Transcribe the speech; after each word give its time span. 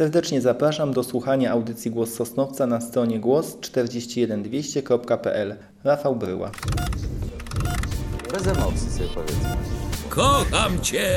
Serdecznie 0.00 0.40
zapraszam 0.40 0.92
do 0.92 1.04
słuchania 1.04 1.50
audycji 1.50 1.90
Głos 1.90 2.14
Sosnowca 2.14 2.66
na 2.66 2.80
stronie 2.80 3.20
głos41200.pl. 3.20 5.56
Rafał 5.84 6.16
Bryła. 6.16 6.50
Bez 8.32 8.46
emocji 8.46 8.90
sobie 8.90 9.08
powiedzmy. 9.14 9.56
Kocham 10.08 10.80
cię, 10.80 11.08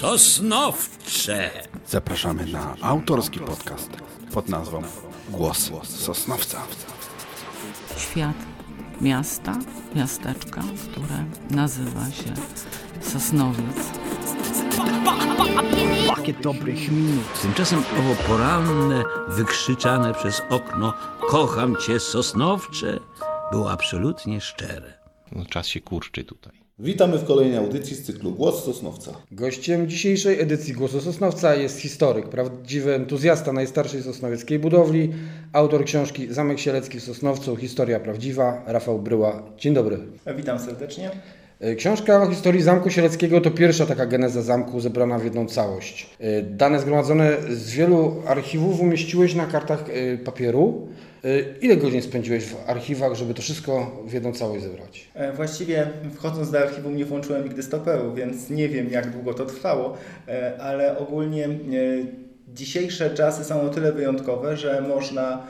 Sosnowcze. 0.00 1.50
Zapraszamy 1.88 2.46
na 2.46 2.74
autorski 2.82 3.40
podcast 3.40 3.90
pod 4.32 4.48
nazwą 4.48 4.82
Głos 5.30 5.70
Sosnowca. 5.84 6.60
świat 7.96 8.36
miasta, 9.00 9.58
miasteczka, 9.94 10.62
które 10.90 11.24
nazywa 11.50 12.10
się 12.10 12.34
Sosnowiec. 13.00 14.03
Pakiet 16.06 16.40
dobrych 16.40 16.90
minut. 16.90 17.42
Tymczasem 17.42 17.78
owo 17.78 18.14
poranne, 18.28 19.04
wykrzyczane 19.28 20.14
przez 20.14 20.42
okno 20.50 20.94
Kocham 21.28 21.76
cię, 21.76 22.00
Sosnowcze 22.00 23.00
było 23.52 23.70
absolutnie 23.70 24.40
szczere. 24.40 24.92
No, 25.32 25.44
czas 25.44 25.66
się 25.66 25.80
kurczy 25.80 26.24
tutaj. 26.24 26.64
Witamy 26.78 27.18
w 27.18 27.24
kolejnej 27.24 27.58
audycji 27.58 27.96
z 27.96 28.02
cyklu 28.02 28.32
Głos 28.32 28.64
Sosnowca. 28.64 29.12
Gościem 29.30 29.88
dzisiejszej 29.88 30.40
edycji 30.40 30.74
Głosu 30.74 31.00
Sosnowca 31.00 31.54
jest 31.54 31.78
historyk, 31.80 32.28
prawdziwy 32.28 32.94
entuzjasta 32.94 33.52
najstarszej 33.52 34.02
sosnowieckiej 34.02 34.58
budowli, 34.58 35.12
autor 35.52 35.84
książki 35.84 36.34
Zamek 36.34 36.58
Sielecki 36.58 37.00
w 37.00 37.02
Sosnowcu, 37.02 37.56
Historia 37.56 38.00
Prawdziwa, 38.00 38.62
Rafał 38.66 38.98
Bryła. 38.98 39.42
Dzień 39.58 39.74
dobry. 39.74 39.98
Witam 40.36 40.58
serdecznie. 40.58 41.10
E, 41.60 41.74
Książka 41.74 42.22
o 42.22 42.26
historii 42.26 42.62
Zamku 42.62 42.90
Sieleckiego 42.90 43.40
to 43.40 43.50
pierwsza 43.50 43.86
taka 43.86 44.06
geneza 44.06 44.42
zamku 44.42 44.80
zebrana 44.80 45.18
w 45.18 45.24
jedną 45.24 45.46
całość. 45.46 46.10
E, 46.20 46.42
Dane 46.42 46.80
zgromadzone 46.80 47.36
z 47.50 47.70
wielu 47.70 48.22
archiwów 48.26 48.80
umieściłeś 48.80 49.34
na 49.34 49.46
kartach 49.46 49.84
e, 49.88 50.18
papieru. 50.18 50.88
Ile 51.60 51.76
godzin 51.76 52.02
spędziłeś 52.02 52.44
w 52.44 52.70
archiwach, 52.70 53.14
żeby 53.14 53.34
to 53.34 53.42
wszystko 53.42 54.02
w 54.06 54.12
jedną 54.12 54.32
całość 54.32 54.62
zebrać? 54.62 55.08
Właściwie 55.36 55.90
wchodząc 56.14 56.50
do 56.50 56.58
archiwum 56.58 56.96
nie 56.96 57.04
włączyłem 57.04 57.44
nigdy 57.44 57.62
stoperu, 57.62 58.14
więc 58.14 58.50
nie 58.50 58.68
wiem 58.68 58.90
jak 58.90 59.10
długo 59.10 59.34
to 59.34 59.46
trwało, 59.46 59.96
ale 60.60 60.98
ogólnie 60.98 61.48
dzisiejsze 62.54 63.10
czasy 63.10 63.44
są 63.44 63.60
o 63.60 63.68
tyle 63.68 63.92
wyjątkowe, 63.92 64.56
że 64.56 64.80
można 64.80 65.46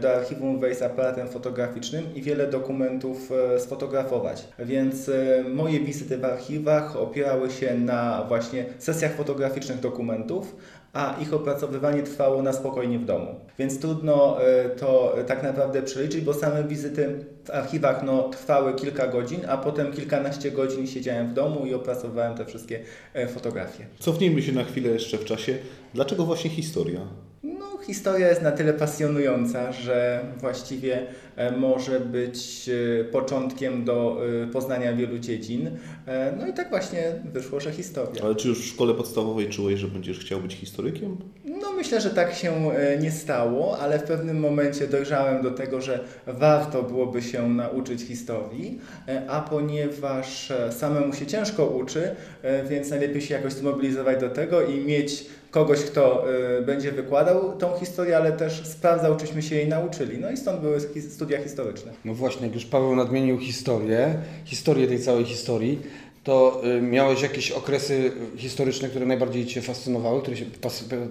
do 0.00 0.16
archiwum 0.16 0.60
wejść 0.60 0.78
z 0.78 0.82
aparatem 0.82 1.28
fotograficznym 1.28 2.14
i 2.14 2.22
wiele 2.22 2.46
dokumentów 2.46 3.32
e, 3.54 3.60
sfotografować. 3.60 4.48
Więc 4.58 5.08
e, 5.08 5.44
moje 5.54 5.80
wizyty 5.80 6.18
w 6.18 6.24
archiwach 6.24 6.96
opierały 6.96 7.50
się 7.50 7.74
na 7.74 8.24
właśnie 8.28 8.64
sesjach 8.78 9.14
fotograficznych 9.14 9.80
dokumentów, 9.80 10.56
a 10.92 11.16
ich 11.22 11.34
opracowywanie 11.34 12.02
trwało 12.02 12.42
na 12.42 12.52
spokojnie 12.52 12.98
w 12.98 13.04
domu. 13.04 13.34
Więc 13.58 13.80
trudno 13.80 14.42
e, 14.42 14.68
to 14.68 15.16
tak 15.26 15.42
naprawdę 15.42 15.82
przeliczyć, 15.82 16.20
bo 16.20 16.34
same 16.34 16.64
wizyty 16.64 17.24
w 17.44 17.50
archiwach 17.50 18.02
no, 18.02 18.28
trwały 18.28 18.74
kilka 18.74 19.06
godzin, 19.06 19.40
a 19.48 19.56
potem 19.56 19.92
kilkanaście 19.92 20.50
godzin 20.50 20.86
siedziałem 20.86 21.28
w 21.28 21.32
domu 21.32 21.66
i 21.66 21.74
opracowywałem 21.74 22.36
te 22.36 22.44
wszystkie 22.44 22.80
e, 23.14 23.28
fotografie. 23.28 23.86
Cofnijmy 23.98 24.42
się 24.42 24.52
na 24.52 24.64
chwilę 24.64 24.90
jeszcze 24.90 25.18
w 25.18 25.24
czasie. 25.24 25.58
Dlaczego 25.94 26.24
właśnie 26.24 26.50
historia? 26.50 27.00
Historia 27.86 28.28
jest 28.28 28.42
na 28.42 28.52
tyle 28.52 28.72
pasjonująca, 28.72 29.72
że 29.72 30.24
właściwie 30.40 31.06
e, 31.36 31.56
może 31.56 32.00
być 32.00 32.70
e, 33.00 33.04
początkiem 33.04 33.84
do 33.84 34.20
e, 34.44 34.46
poznania 34.46 34.92
wielu 34.92 35.18
dziedzin. 35.18 35.70
No 36.38 36.46
i 36.46 36.52
tak 36.52 36.70
właśnie 36.70 37.02
wyszło, 37.24 37.60
że 37.60 37.72
historia. 37.72 38.22
Ale 38.24 38.34
czy 38.34 38.48
już 38.48 38.60
w 38.60 38.64
szkole 38.64 38.94
podstawowej 38.94 39.48
czułeś, 39.48 39.80
że 39.80 39.88
będziesz 39.88 40.18
chciał 40.18 40.40
być 40.40 40.54
historykiem? 40.54 41.16
No 41.44 41.72
myślę, 41.72 42.00
że 42.00 42.10
tak 42.10 42.34
się 42.34 42.70
nie 43.00 43.10
stało, 43.10 43.78
ale 43.78 43.98
w 43.98 44.02
pewnym 44.02 44.40
momencie 44.40 44.86
dojrzałem 44.86 45.42
do 45.42 45.50
tego, 45.50 45.80
że 45.80 46.04
warto 46.26 46.82
byłoby 46.82 47.22
się 47.22 47.48
nauczyć 47.48 48.02
historii, 48.02 48.80
a 49.28 49.40
ponieważ 49.40 50.52
samemu 50.70 51.14
się 51.14 51.26
ciężko 51.26 51.66
uczy, 51.66 52.10
więc 52.68 52.90
najlepiej 52.90 53.22
się 53.22 53.34
jakoś 53.34 53.52
zmobilizować 53.52 54.20
do 54.20 54.30
tego 54.30 54.62
i 54.62 54.84
mieć 54.84 55.26
kogoś, 55.50 55.80
kto 55.80 56.24
e, 56.58 56.62
będzie 56.62 56.92
wykładał 56.92 57.56
tą 57.56 57.78
historię, 57.78 58.16
ale 58.16 58.32
też 58.32 58.66
sprawdzał, 58.66 59.16
czyśmy 59.16 59.42
się 59.42 59.56
jej 59.56 59.68
nauczyli. 59.68 60.18
No 60.18 60.30
i 60.30 60.36
stąd 60.36 60.60
były 60.60 60.80
studia 61.10 61.42
historyczne. 61.42 61.92
No 62.04 62.14
właśnie, 62.14 62.46
jak 62.46 62.54
już 62.54 62.64
Paweł 62.66 62.96
nadmienił 62.96 63.38
historię, 63.38 64.14
historię 64.44 64.86
tej 64.86 64.98
całej 64.98 65.24
historii, 65.24 65.82
to 66.26 66.60
y, 66.78 66.82
miałeś 66.82 67.22
jakieś 67.22 67.52
okresy 67.52 68.12
historyczne, 68.36 68.88
które 68.88 69.06
najbardziej 69.06 69.46
Cię 69.46 69.62
fascynowały, 69.62 70.22
które 70.22 70.36
się 70.36 70.44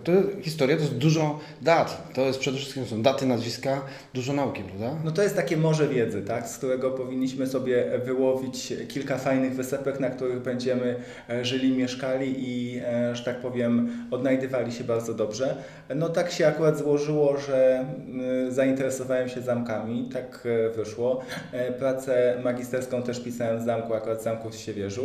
to 0.04 0.12
Historia 0.42 0.76
to 0.76 0.82
jest 0.82 0.96
dużo 0.96 1.40
dat, 1.62 2.12
to 2.14 2.22
jest 2.22 2.40
przede 2.40 2.58
wszystkim 2.58 2.86
są 2.86 3.02
daty, 3.02 3.26
nazwiska, 3.26 3.82
dużo 4.14 4.34
nauki, 4.34 4.64
prawda? 4.64 4.98
No 5.04 5.12
to 5.12 5.24
jest 5.24 5.36
takie 5.36 5.58
morze 5.58 5.88
wiedzy, 5.88 6.22
tak, 6.22 6.48
z 6.48 6.58
którego 6.58 6.92
powinniśmy 6.92 7.48
sobie 7.48 7.86
wyłowić 8.06 8.74
kilka 8.88 9.18
fajnych 9.18 9.56
wysepek, 9.56 10.00
na 10.00 10.10
których 10.10 10.40
będziemy 10.40 10.96
e, 11.30 11.46
żyli, 11.46 11.78
mieszkali 11.78 12.36
i, 12.38 12.82
e, 12.86 13.16
że 13.16 13.24
tak 13.24 13.42
powiem, 13.42 13.90
odnajdywali 14.12 14.72
się 14.72 14.84
bardzo 14.84 15.14
dobrze. 15.14 15.58
No 15.96 16.10
tak 16.10 16.32
się 16.32 16.48
akurat 16.48 16.78
złożyło, 16.78 17.38
że 17.38 17.80
mm, 17.80 18.52
zainteresowałem 18.52 19.30
się 19.30 19.42
zamkami, 19.42 20.10
tak 20.14 20.44
e, 20.46 20.70
wyszło. 20.70 21.22
Pracę 21.80 22.42
magisterską 22.44 23.04
też 23.04 23.24
pisałem 23.24 23.60
w 23.60 23.66
zamku, 23.66 23.94
akurat 23.94 24.20
w 24.20 24.24
zamku 24.24 24.50
w 24.50 24.56
Siewierzu. 24.56 25.05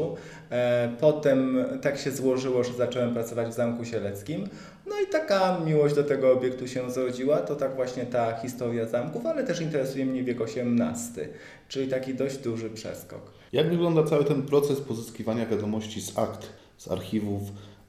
E, 0.50 0.92
Potem 1.00 1.64
tak 1.82 1.98
się 1.98 2.10
złożyło, 2.10 2.64
że 2.64 2.72
zacząłem 2.72 3.14
pracować 3.14 3.48
w 3.48 3.52
Zamku 3.52 3.84
Sieleckim. 3.84 4.48
No 4.86 4.94
i 5.00 5.06
taka 5.12 5.60
miłość 5.66 5.94
do 5.94 6.04
tego 6.04 6.32
obiektu 6.32 6.68
się 6.68 6.90
zrodziła, 6.90 7.36
to 7.36 7.56
tak 7.56 7.76
właśnie 7.76 8.06
ta 8.06 8.36
historia 8.36 8.86
zamków, 8.86 9.26
ale 9.26 9.44
też 9.44 9.60
interesuje 9.60 10.06
mnie 10.06 10.24
wiek 10.24 10.40
XVIII, 10.40 11.28
czyli 11.68 11.88
taki 11.88 12.14
dość 12.14 12.38
duży 12.38 12.70
przeskok. 12.70 13.20
Jak 13.52 13.70
wygląda 13.70 14.02
cały 14.02 14.24
ten 14.24 14.42
proces 14.42 14.80
pozyskiwania 14.80 15.46
wiadomości 15.46 16.00
z 16.00 16.18
akt, 16.18 16.46
z 16.76 16.90
archiwów, 16.90 17.42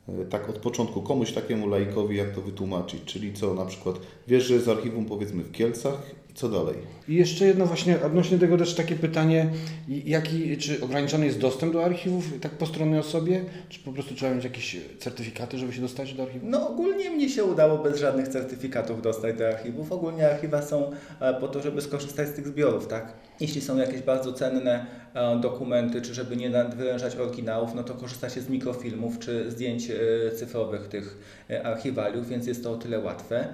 e, 0.09 0.25
tak 0.25 0.49
od 0.49 0.57
początku 0.57 1.01
komuś 1.01 1.31
takiemu 1.31 1.67
laikowi, 1.67 2.17
jak 2.17 2.31
to 2.31 2.41
wytłumaczyć? 2.41 3.03
Czyli 3.05 3.33
co, 3.33 3.53
na 3.53 3.66
przykład 3.66 3.95
wiesz, 4.28 4.43
że 4.43 4.53
jest 4.53 4.67
archiwum 4.67 5.05
powiedzmy 5.05 5.43
w 5.43 5.51
Kielcach 5.51 6.01
co 6.33 6.49
dalej? 6.49 6.75
I 7.07 7.15
jeszcze 7.15 7.45
jedno 7.45 7.65
właśnie 7.65 8.01
odnośnie 8.01 8.39
tego 8.39 8.57
też 8.57 8.75
takie 8.75 8.95
pytanie, 8.95 9.49
jaki, 9.87 10.57
czy 10.57 10.83
ograniczony 10.83 11.25
jest 11.25 11.39
dostęp 11.39 11.73
do 11.73 11.85
archiwów 11.85 12.39
tak 12.41 12.51
po 12.51 12.65
stronnej 12.65 12.99
osobie, 12.99 13.43
czy 13.69 13.79
po 13.79 13.91
prostu 13.93 14.15
trzeba 14.15 14.35
mieć 14.35 14.43
jakieś 14.43 14.77
certyfikaty, 14.99 15.57
żeby 15.57 15.73
się 15.73 15.81
dostać 15.81 16.13
do 16.13 16.23
archiwum? 16.23 16.49
No 16.49 16.69
ogólnie 16.69 17.09
mnie 17.09 17.29
się 17.29 17.43
udało 17.43 17.77
bez 17.77 17.99
żadnych 17.99 18.27
certyfikatów 18.27 19.01
dostać 19.01 19.37
do 19.37 19.47
archiwów. 19.47 19.91
Ogólnie 19.91 20.31
archiwa 20.31 20.61
są 20.61 20.91
e, 21.19 21.33
po 21.33 21.47
to, 21.47 21.61
żeby 21.61 21.81
skorzystać 21.81 22.27
z 22.27 22.33
tych 22.33 22.47
zbiorów, 22.47 22.87
tak? 22.87 23.13
Jeśli 23.39 23.61
są 23.61 23.77
jakieś 23.77 24.01
bardzo 24.01 24.33
cenne 24.33 24.85
e, 25.13 25.39
dokumenty, 25.39 26.01
czy 26.01 26.13
żeby 26.13 26.35
nie 26.35 26.49
nadwyrężać 26.49 27.15
oryginałów, 27.15 27.75
no 27.75 27.83
to 27.83 27.93
korzysta 27.93 28.29
się 28.29 28.41
z 28.41 28.49
mikrofilmów 28.49 29.19
czy 29.19 29.51
zdjęć 29.51 29.91
e, 29.91 29.95
cyfrowych 30.35 30.87
tych 30.87 31.17
archiwaliów, 31.63 32.27
więc 32.27 32.47
jest 32.47 32.63
to 32.63 32.71
o 32.71 32.75
tyle 32.75 32.99
łatwe. 32.99 33.47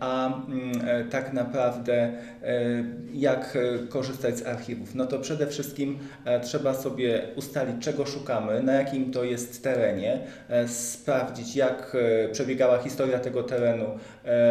A 0.00 0.26
mm, 0.26 1.10
tak 1.10 1.32
naprawdę 1.32 1.97
jak 3.14 3.56
e, 3.56 3.86
korzystać 3.86 4.38
z 4.38 4.46
archiwów? 4.46 4.94
No 4.94 5.06
to 5.06 5.18
przede 5.18 5.46
wszystkim 5.46 5.98
e, 6.24 6.40
trzeba 6.40 6.74
sobie 6.74 7.22
ustalić, 7.36 7.76
czego 7.80 8.06
szukamy, 8.06 8.62
na 8.62 8.72
jakim 8.72 9.12
to 9.12 9.24
jest 9.24 9.62
terenie, 9.62 10.20
e, 10.48 10.68
sprawdzić, 10.68 11.56
jak 11.56 11.96
przebiegała 12.32 12.78
historia 12.78 13.18
tego 13.18 13.42
terenu 13.42 13.84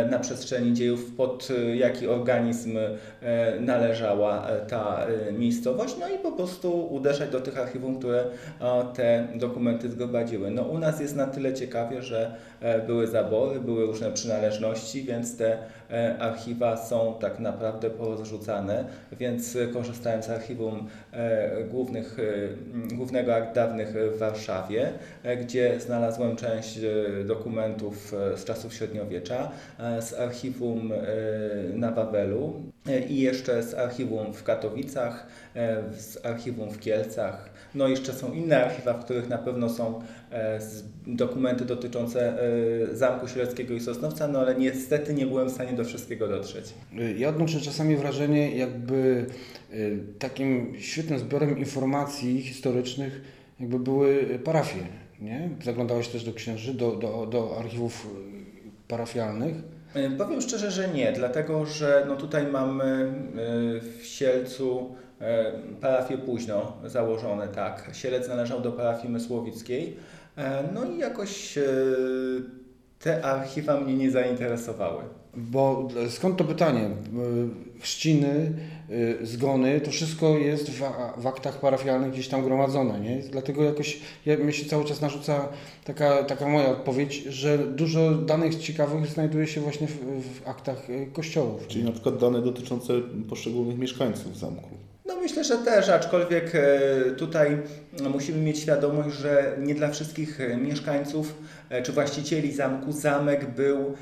na 0.09 0.19
przestrzeni 0.19 0.73
dziejów, 0.73 1.11
pod 1.11 1.47
jaki 1.75 2.07
organizm 2.07 2.77
należała 3.59 4.47
ta 4.67 5.07
miejscowość, 5.31 5.95
no 5.99 6.09
i 6.09 6.17
po 6.19 6.31
prostu 6.31 6.87
uderzać 6.87 7.29
do 7.29 7.39
tych 7.39 7.59
archiwum, 7.59 7.99
które 7.99 8.23
te 8.93 9.27
dokumenty 9.35 9.89
zgromadziły. 9.89 10.51
No 10.51 10.63
u 10.63 10.77
nas 10.79 10.99
jest 10.99 11.15
na 11.15 11.27
tyle 11.27 11.53
ciekawie, 11.53 12.01
że 12.01 12.35
były 12.87 13.07
zabory, 13.07 13.59
były 13.59 13.85
różne 13.85 14.11
przynależności, 14.11 15.03
więc 15.03 15.37
te 15.37 15.57
archiwa 16.19 16.77
są 16.77 17.15
tak 17.19 17.36
naprawdę 17.39 17.89
porozrzucane, 17.89 18.85
więc 19.11 19.57
korzystałem 19.73 20.23
z 20.23 20.29
archiwum 20.29 20.87
e, 21.11 21.63
głównych, 21.63 22.17
e, 22.19 22.95
głównego 22.95 23.35
akt 23.35 23.55
dawnych 23.55 23.93
w 24.15 24.17
Warszawie, 24.17 24.89
e, 25.23 25.37
gdzie 25.37 25.79
znalazłem 25.79 26.35
część 26.35 26.79
dokumentów 27.25 28.13
z 28.35 28.43
czasów 28.43 28.73
średniowiecza, 28.73 29.51
z 29.99 30.13
archiwum 30.13 30.91
na 31.73 31.91
Wawelu 31.91 32.53
i 33.09 33.19
jeszcze 33.19 33.63
z 33.63 33.73
archiwum 33.73 34.33
w 34.33 34.43
Katowicach, 34.43 35.27
z 35.97 36.25
archiwum 36.25 36.71
w 36.71 36.79
Kielcach. 36.79 37.49
No 37.77 37.87
i 37.87 37.91
jeszcze 37.91 38.13
są 38.13 38.33
inne 38.33 38.65
archiwa, 38.65 38.93
w 38.93 39.05
których 39.05 39.29
na 39.29 39.37
pewno 39.37 39.69
są 39.69 40.01
e, 40.31 40.59
dokumenty 41.07 41.65
dotyczące 41.65 42.41
e, 42.91 42.95
Zamku 42.95 43.27
Sieleckiego 43.27 43.73
i 43.73 43.79
Sosnowca, 43.79 44.27
no 44.27 44.39
ale 44.39 44.55
niestety 44.55 45.13
nie 45.13 45.25
byłem 45.25 45.49
w 45.49 45.51
stanie 45.51 45.73
do 45.73 45.83
wszystkiego 45.83 46.27
dotrzeć. 46.27 46.73
Ja 47.17 47.29
odnoszę 47.29 47.59
czasami 47.59 47.95
wrażenie, 47.95 48.57
jakby 48.57 49.25
y, 49.73 49.99
takim 50.19 50.73
świetnym 50.79 51.19
zbiorem 51.19 51.57
informacji 51.57 52.41
historycznych 52.41 53.21
jakby 53.59 53.79
były 53.79 54.39
parafie. 54.43 54.81
Nie? 55.21 55.49
Zaglądałeś 55.63 56.07
też 56.07 56.23
do 56.23 56.33
księży, 56.33 56.73
do, 56.73 56.91
do, 56.91 57.25
do 57.25 57.57
archiwów 57.59 58.07
parafialnych? 58.87 59.55
E, 59.93 60.09
Powiem 60.09 60.41
szczerze, 60.41 60.71
że 60.71 60.87
nie, 60.87 61.11
dlatego 61.11 61.65
że 61.65 62.05
no 62.07 62.15
tutaj 62.15 62.47
mamy 62.47 62.85
e, 62.85 63.11
w 63.99 64.05
Sielcu 64.05 64.95
e, 65.21 65.51
parafię 65.81 66.17
późno 66.17 66.73
założone, 66.85 67.47
tak. 67.47 67.89
Sielec 67.93 68.27
należał 68.27 68.61
do 68.61 68.71
parafii 68.71 69.13
Mysłowickiej, 69.13 69.95
e, 70.37 70.63
no 70.73 70.85
i 70.85 70.97
jakoś 70.97 71.57
e, 71.57 71.63
te 72.99 73.25
archiwa 73.25 73.81
mnie 73.81 73.93
nie 73.93 74.11
zainteresowały. 74.11 75.03
Bo 75.33 75.87
skąd 76.09 76.37
to 76.37 76.43
pytanie? 76.43 76.89
Chrzciny, 77.79 78.53
zgony, 79.23 79.81
to 79.81 79.91
wszystko 79.91 80.37
jest 80.37 80.69
w, 80.69 80.83
w 81.17 81.27
aktach 81.27 81.59
parafialnych 81.59 82.11
gdzieś 82.11 82.27
tam 82.27 82.43
gromadzone, 82.43 82.99
nie? 82.99 83.19
Dlatego 83.31 83.63
jakoś 83.63 83.99
ja, 84.25 84.37
mi 84.37 84.53
się 84.53 84.65
cały 84.65 84.85
czas 84.85 85.01
narzuca 85.01 85.49
taka, 85.83 86.23
taka 86.23 86.47
moja 86.47 86.69
odpowiedź, 86.69 87.23
że 87.23 87.57
dużo 87.57 88.11
danych 88.11 88.55
ciekawych 88.55 89.07
znajduje 89.07 89.47
się 89.47 89.61
właśnie 89.61 89.87
w, 89.87 90.23
w 90.23 90.47
aktach 90.47 90.87
kościołów. 91.13 91.67
Czyli 91.67 91.83
na 91.83 91.91
przykład 91.91 92.17
dane 92.17 92.41
dotyczące 92.41 92.93
poszczególnych 93.29 93.77
mieszkańców 93.77 94.37
zamku. 94.37 94.86
No 95.07 95.15
myślę, 95.15 95.43
że 95.43 95.57
też, 95.57 95.89
aczkolwiek 95.89 96.55
e, 96.55 97.11
tutaj 97.11 97.57
musimy 98.09 98.41
mieć 98.41 98.59
świadomość, 98.59 99.15
że 99.15 99.55
nie 99.59 99.75
dla 99.75 99.89
wszystkich 99.89 100.41
e, 100.41 100.57
mieszkańców 100.57 101.35
e, 101.69 101.81
czy 101.81 101.91
właścicieli 101.91 102.53
zamku 102.53 102.91
zamek 102.91 103.45
był 103.45 103.93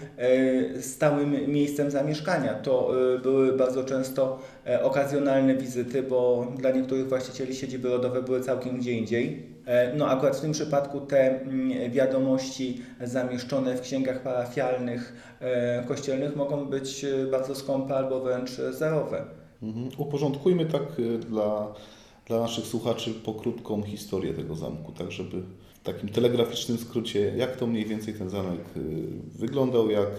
stałym 0.82 1.52
miejscem 1.52 1.92
zamieszkania. 1.92 2.54
To 2.54 2.92
były 3.24 3.54
bardzo 3.58 3.84
często 3.84 4.40
okazjonalne 4.82 5.56
wizyty, 5.56 6.04
bo 6.04 6.48
dla 6.58 6.72
niektórych 6.72 7.10
właścicieli 7.10 7.56
siedziby 7.56 7.90
rodowe 7.90 8.22
były 8.22 8.42
całkiem 8.42 8.78
gdzie 8.78 8.92
indziej. 8.92 9.50
No 9.98 10.10
akurat 10.10 10.38
w 10.38 10.42
tym 10.42 10.52
przypadku 10.52 11.02
te 11.02 11.42
mm, 11.42 11.92
wiadomości 11.92 12.82
zamieszczone 13.02 13.78
w 13.78 13.82
księgach 13.82 14.22
parafialnych, 14.22 15.14
kościelnych 15.88 16.36
mogą 16.36 16.66
być 16.66 17.06
bardzo 17.32 17.56
skąpe 17.56 17.96
albo 17.96 18.20
wręcz 18.20 18.52
zerowe. 18.52 19.45
Mhm. 19.64 19.90
Uporządkujmy 19.98 20.66
tak 20.66 21.00
y, 21.00 21.18
dla, 21.18 21.74
dla 22.26 22.40
naszych 22.40 22.66
słuchaczy 22.66 23.14
pokrótką 23.14 23.84
historię 23.84 24.34
tego 24.34 24.56
zamku, 24.56 24.92
tak 24.92 25.12
żeby 25.12 25.42
w 25.82 25.84
takim 25.84 26.10
telegraficznym 26.10 26.78
skrócie, 26.78 27.34
jak 27.38 27.56
to 27.56 27.68
mniej 27.68 27.86
więcej 27.86 28.14
ten 28.14 28.30
zamek 28.30 28.60
y, 28.78 28.82
wyglądał, 29.40 29.90
jak 29.90 30.10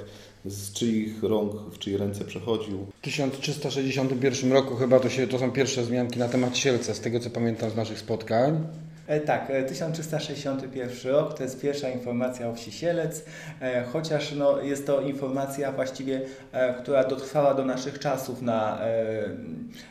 z 0.45 0.73
czyich 0.73 1.23
rąk, 1.23 1.53
w 1.53 1.79
czyje 1.79 1.99
ręce 1.99 2.25
przechodził. 2.25 2.87
W 2.99 3.01
1361 3.01 4.53
roku 4.53 4.77
chyba 4.77 5.01
to, 5.01 5.09
się, 5.09 5.27
to 5.27 5.39
są 5.39 5.51
pierwsze 5.51 5.83
wzmianki 5.83 6.19
na 6.19 6.29
temat 6.29 6.57
Sielca, 6.57 6.95
z 6.95 7.01
tego 7.01 7.21
co 7.21 7.31
pamiętam 7.31 7.71
z 7.71 7.77
naszych 7.77 7.99
spotkań. 7.99 8.67
E, 9.07 9.21
Tak, 9.21 9.51
e, 9.51 9.65
1361 9.65 11.13
rok 11.13 11.35
to 11.37 11.43
jest 11.43 11.61
pierwsza 11.61 11.89
informacja 11.89 12.49
o 12.49 12.55
wsi 12.55 12.73
Sielec, 12.73 13.25
e, 13.61 13.85
chociaż 13.85 14.33
no, 14.35 14.61
jest 14.61 14.87
to 14.87 15.01
informacja 15.01 15.73
właściwie, 15.73 16.21
e, 16.53 16.75
która 16.75 17.05
dotrwała 17.05 17.55
do 17.55 17.65
naszych 17.65 17.99
czasów 17.99 18.43
na, 18.43 18.79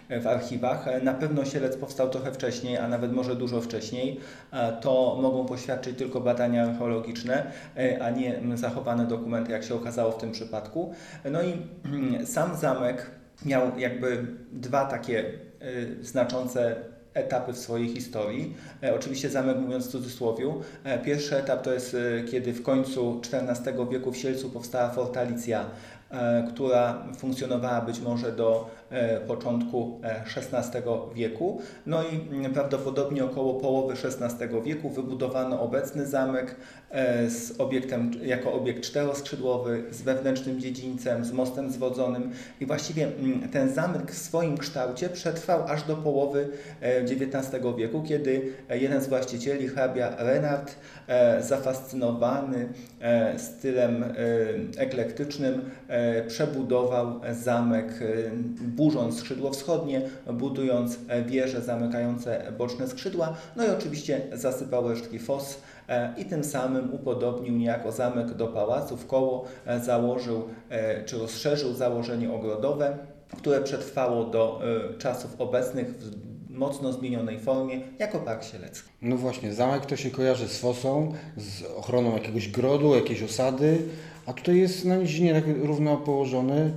e, 0.10 0.20
w 0.20 0.28
archiwach. 0.28 0.88
E, 0.88 1.02
Na 1.02 1.14
pewno 1.14 1.46
Sielec 1.46 1.78
powstał 1.78 2.10
trochę 2.10 2.32
wcześniej, 2.32 2.78
a 2.78 2.88
nawet 2.88 3.12
może 3.14 3.36
dużo 3.36 3.62
wcześniej. 3.62 4.20
E, 4.54 4.74
To 4.82 5.18
mogą 5.22 5.46
poświadczyć 5.46 5.98
tylko 5.98 6.22
badania 6.22 6.64
archeologiczne, 6.64 7.52
e, 7.78 8.04
a 8.04 8.10
nie 8.10 8.40
zachowane 8.56 9.06
dokumenty, 9.08 9.52
jak 9.52 9.64
się 9.64 9.76
okazało 9.76 10.12
w 10.12 10.18
tym 10.18 10.32
przypadku. 10.32 10.94
No 11.32 11.42
i 11.44 11.54
mm, 11.86 12.26
sam 12.26 12.56
zamek 12.58 13.12
miał 13.46 13.80
jakby 13.80 14.26
dwa 14.52 14.86
takie 14.86 15.20
e, 16.00 16.04
znaczące 16.04 16.76
etapy 17.16 17.54
w 17.54 17.58
swojej 17.58 17.90
historii. 17.90 18.56
E, 18.84 18.96
oczywiście 18.96 19.30
zamek 19.30 19.58
mówiąc 19.58 19.88
w 19.88 19.92
cudzysłowie. 19.92 20.54
E, 20.84 21.00
pierwszy 21.00 21.38
etap 21.38 21.62
to 21.62 21.74
jest 21.74 21.96
e, 21.96 22.24
kiedy 22.24 22.54
w 22.54 22.64
końcu 22.64 23.22
XIV 23.32 23.90
wieku 23.92 24.12
w 24.12 24.18
Sielcu 24.18 24.50
powstała 24.50 24.90
fortalicja, 24.90 25.66
która 26.50 27.04
funkcjonowała 27.18 27.82
być 27.82 28.00
może 28.00 28.32
do 28.32 28.70
początku 29.28 30.00
e, 30.04 30.24
XVI 30.36 30.82
wieku. 31.16 31.62
No 31.86 32.04
i 32.04 32.36
mm, 32.36 32.54
prawdopodobnie 32.54 33.26
około 33.26 33.54
połowy 33.54 33.94
XVI 33.94 34.62
wieku 34.64 34.90
wybudowano 34.90 35.62
obecny 35.62 36.06
zamek 36.06 36.56
e, 36.90 37.30
z 37.30 37.60
obiektem, 37.60 38.12
jako 38.24 38.54
obiekt 38.54 38.84
czteroskrzydłowy, 38.84 39.84
z 39.92 40.02
wewnętrznym 40.02 40.60
dziedzińcem, 40.60 41.26
z 41.26 41.32
mostem 41.32 41.72
zwodzonym 41.72 42.32
i 42.62 42.66
właściwie 42.66 43.08
mm, 43.08 43.50
ten 43.50 43.74
zamek 43.74 44.12
w 44.12 44.18
swoim 44.18 44.58
kształcie 44.58 45.10
przetrwał 45.10 45.64
aż 45.68 45.84
do 45.84 45.96
połowy 45.96 46.50
e, 46.82 47.02
XIX 47.02 47.64
wieku, 47.78 48.04
kiedy 48.04 48.54
e, 48.70 48.80
jeden 48.80 49.02
z 49.02 49.08
właścicieli, 49.08 49.68
hrabia 49.68 50.16
Renard, 50.18 50.76
e, 51.08 51.44
zafascynowany 51.44 52.70
e, 53.00 53.40
stylem 53.40 54.04
e, 54.04 54.08
eklektycznym, 54.78 55.70
e, 55.88 56.24
przebudował 56.24 57.22
zamek, 57.32 57.88
e, 58.02 58.75
burząc 58.76 59.20
skrzydło 59.20 59.52
wschodnie, 59.52 60.02
budując 60.34 60.98
wieże 61.26 61.62
zamykające 61.62 62.52
boczne 62.58 62.88
skrzydła, 62.88 63.34
no 63.56 63.66
i 63.66 63.70
oczywiście 63.70 64.22
zasypał 64.34 64.90
resztki 64.90 65.20
fos 65.20 65.58
e, 65.88 66.14
i 66.18 66.26
tym 66.26 66.44
samym 66.44 66.94
upodobnił 66.94 67.54
niejako 67.54 67.92
zamek 67.92 68.34
do 68.34 68.48
pałacu. 68.48 68.98
W 68.98 69.08
koło 69.08 69.46
e, 69.66 69.80
założył 69.80 70.44
e, 70.70 71.04
czy 71.04 71.18
rozszerzył 71.18 71.74
założenie 71.74 72.34
ogrodowe, 72.34 72.98
które 73.38 73.62
przetrwało 73.62 74.24
do 74.24 74.62
czasów 74.98 75.42
obecnych 75.42 75.98
w 75.98 76.36
mocno 76.50 76.94
zmienionej 76.94 77.40
formie 77.40 77.82
jako 78.00 78.20
Park 78.20 78.44
Sielecki. 78.44 78.90
No 79.02 79.18
właśnie, 79.18 79.54
zamek 79.54 79.86
to 79.86 79.96
się 79.96 80.12
kojarzy 80.12 80.48
z 80.48 80.60
fosą, 80.60 81.14
z 81.38 81.64
ochroną 81.78 82.14
jakiegoś 82.14 82.48
grodu, 82.48 82.96
jakiejś 82.96 83.24
osady, 83.24 83.78
a 84.26 84.34
tutaj 84.34 84.58
jest 84.58 84.86
na 84.86 84.96
nizinie 84.96 85.34
tak 85.34 85.44
równo 85.64 85.98
położony. 85.98 86.74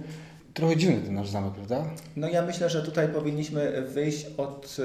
Trochę 0.59 0.77
dziwny 0.77 1.01
ten 1.01 1.15
nasz 1.15 1.29
zamek, 1.29 1.53
prawda? 1.53 1.85
No 2.17 2.29
ja 2.29 2.43
myślę, 2.43 2.71
że 2.71 2.83
tutaj 2.83 3.09
powinniśmy 3.09 3.83
wyjść 3.83 4.27
od 4.37 4.77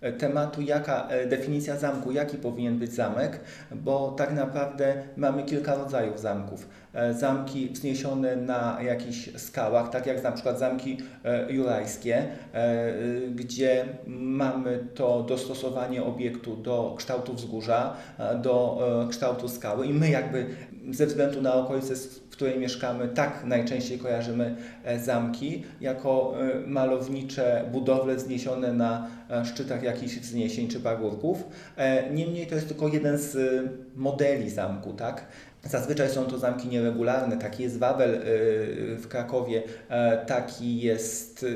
e, 0.00 0.12
tematu, 0.12 0.62
jaka 0.62 1.08
e, 1.08 1.26
definicja 1.26 1.76
zamku, 1.76 2.12
jaki 2.12 2.36
powinien 2.36 2.78
być 2.78 2.92
zamek, 2.92 3.40
bo 3.70 4.14
tak 4.18 4.32
naprawdę 4.32 4.94
mamy 5.16 5.42
kilka 5.42 5.74
rodzajów 5.74 6.20
zamków. 6.20 6.68
E, 6.94 7.14
Zamki 7.14 7.68
wzniesione 7.68 8.36
na 8.36 8.78
jakichś 8.82 9.30
skałach, 9.36 9.90
tak 9.90 10.06
jak 10.06 10.22
na 10.22 10.32
przykład 10.32 10.58
zamki 10.58 10.98
jurajskie, 11.48 12.28
gdzie 13.34 13.84
mamy 14.06 14.86
to 14.94 15.22
dostosowanie 15.22 16.04
obiektu 16.04 16.56
do 16.56 16.94
kształtu 16.98 17.34
wzgórza, 17.34 17.96
do 18.42 18.80
kształtu 19.10 19.48
skały 19.48 19.86
i 19.86 19.94
my 19.94 20.10
jakby 20.10 20.46
ze 20.90 21.06
względu 21.06 21.42
na 21.42 21.54
okolice, 21.54 21.94
w 21.96 22.28
której 22.30 22.58
mieszkamy, 22.58 23.08
tak 23.08 23.44
najczęściej 23.44 23.98
kojarzymy 23.98 24.56
e, 24.84 24.98
zamki 25.00 25.64
jako 25.80 26.34
e, 26.40 26.66
malownicze 26.66 27.64
budowle 27.72 28.16
wzniesione 28.16 28.72
na 28.72 29.08
e, 29.30 29.44
szczytach 29.44 29.82
jakichś 29.82 30.18
wzniesień 30.18 30.68
czy 30.68 30.80
pagórków. 30.80 31.44
Niemniej 32.12 32.46
to 32.46 32.54
jest 32.54 32.68
tylko 32.68 32.88
jeden 32.88 33.18
z 33.18 33.36
modeli 33.96 34.50
zamku, 34.50 34.92
tak? 34.92 35.26
Zazwyczaj 35.64 36.08
są 36.10 36.24
to 36.24 36.38
zamki 36.38 36.68
nieregularne. 36.68 37.36
Taki 37.36 37.62
jest 37.62 37.78
Wawel 37.78 38.20
w 38.96 39.04
Krakowie, 39.08 39.62
taki 40.26 40.80
jest 40.80 41.46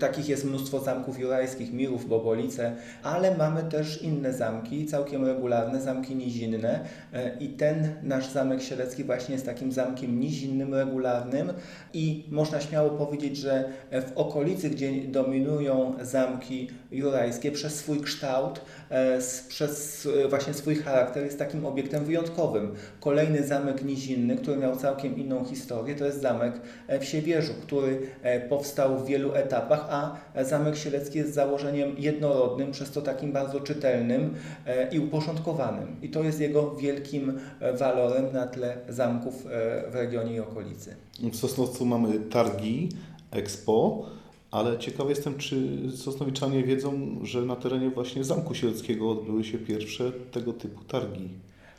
Takich 0.00 0.28
jest 0.28 0.44
mnóstwo 0.44 0.80
zamków 0.80 1.18
jurajskich, 1.18 1.72
Mirów, 1.72 2.08
Bobolice, 2.08 2.76
ale 3.02 3.36
mamy 3.36 3.62
też 3.62 4.02
inne 4.02 4.32
zamki, 4.32 4.86
całkiem 4.86 5.24
regularne, 5.24 5.80
zamki 5.80 6.16
nizinne. 6.16 6.84
E, 7.12 7.38
i 7.38 7.48
ten 7.48 7.88
nasz 8.02 8.32
zamek 8.32 8.62
sielecki 8.62 9.04
właśnie 9.04 9.32
jest 9.32 9.46
takim 9.46 9.72
zamkiem 9.72 10.20
nizinnym, 10.20 10.74
regularnym. 10.74 11.52
I 11.92 12.24
można 12.30 12.60
śmiało 12.60 12.90
powiedzieć, 12.90 13.36
że 13.36 13.64
w 13.92 14.12
okolicy, 14.14 14.70
gdzie 14.70 14.92
dominują 15.08 15.94
zamki 16.02 16.70
jurajskie, 16.90 17.52
przez 17.52 17.74
swój 17.74 18.00
kształt, 18.00 18.60
e, 18.90 19.18
przez 19.48 20.08
e, 20.24 20.28
właśnie 20.28 20.54
swój 20.54 20.76
charakter 20.76 21.24
jest 21.24 21.38
takim 21.38 21.66
obiektem 21.66 22.04
wyjątkowym. 22.04 22.74
Kolejny 23.00 23.42
zamek 23.42 23.84
nizinny, 23.84 24.36
który 24.36 24.56
miał 24.56 24.76
całkiem 24.76 25.16
inną 25.16 25.44
historię, 25.44 25.94
to 25.94 26.06
jest 26.06 26.20
zamek 26.20 26.54
e, 26.86 27.00
w 27.00 27.04
Siewierzu, 27.04 27.52
który 27.62 28.00
e, 28.22 28.40
powstał 28.40 28.98
w 28.98 29.06
wielu 29.06 29.34
etapach, 29.34 29.53
a 29.62 30.16
zamek 30.44 30.76
sielecki 30.76 31.18
jest 31.18 31.34
założeniem 31.34 31.94
jednorodnym, 31.98 32.70
przez 32.70 32.90
to 32.90 33.02
takim 33.02 33.32
bardzo 33.32 33.60
czytelnym 33.60 34.34
e, 34.66 34.94
i 34.94 34.98
uporządkowanym. 34.98 35.96
I 36.02 36.08
to 36.08 36.22
jest 36.22 36.40
jego 36.40 36.74
wielkim 36.74 37.38
e, 37.60 37.72
walorem 37.72 38.32
na 38.32 38.46
tle 38.46 38.76
zamków 38.88 39.46
e, 39.46 39.90
w 39.90 39.94
regionie 39.94 40.34
i 40.34 40.40
okolicy. 40.40 40.96
W 41.32 41.36
Sosnowcu 41.36 41.86
mamy 41.86 42.18
targi, 42.18 42.88
expo, 43.30 44.06
ale 44.50 44.78
ciekaw 44.78 45.08
jestem, 45.08 45.38
czy 45.38 45.78
sosnowiczanie 45.96 46.64
wiedzą, 46.64 47.18
że 47.22 47.42
na 47.42 47.56
terenie 47.56 47.90
właśnie 47.90 48.24
Zamku 48.24 48.54
Sieleckiego 48.54 49.10
odbyły 49.10 49.44
się 49.44 49.58
pierwsze 49.58 50.12
tego 50.12 50.52
typu 50.52 50.84
targi. 50.84 51.28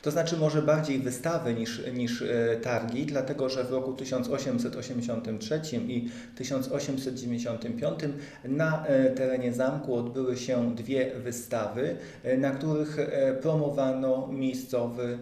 To 0.06 0.10
znaczy 0.10 0.36
może 0.36 0.62
bardziej 0.62 0.98
wystawy 0.98 1.54
niż, 1.54 1.82
niż 1.94 2.22
e, 2.22 2.56
targi, 2.62 3.06
dlatego 3.06 3.48
że 3.48 3.64
w 3.64 3.70
roku 3.70 3.92
1883 3.92 5.60
i 5.88 6.08
1895 6.36 8.00
na 8.44 8.86
e, 8.86 9.10
terenie 9.10 9.52
zamku 9.52 9.94
odbyły 9.94 10.36
się 10.36 10.74
dwie 10.76 11.14
wystawy, 11.14 11.96
e, 12.22 12.36
na 12.36 12.50
których 12.50 12.96
promowano 13.42 14.28
miejscowy 14.32 15.18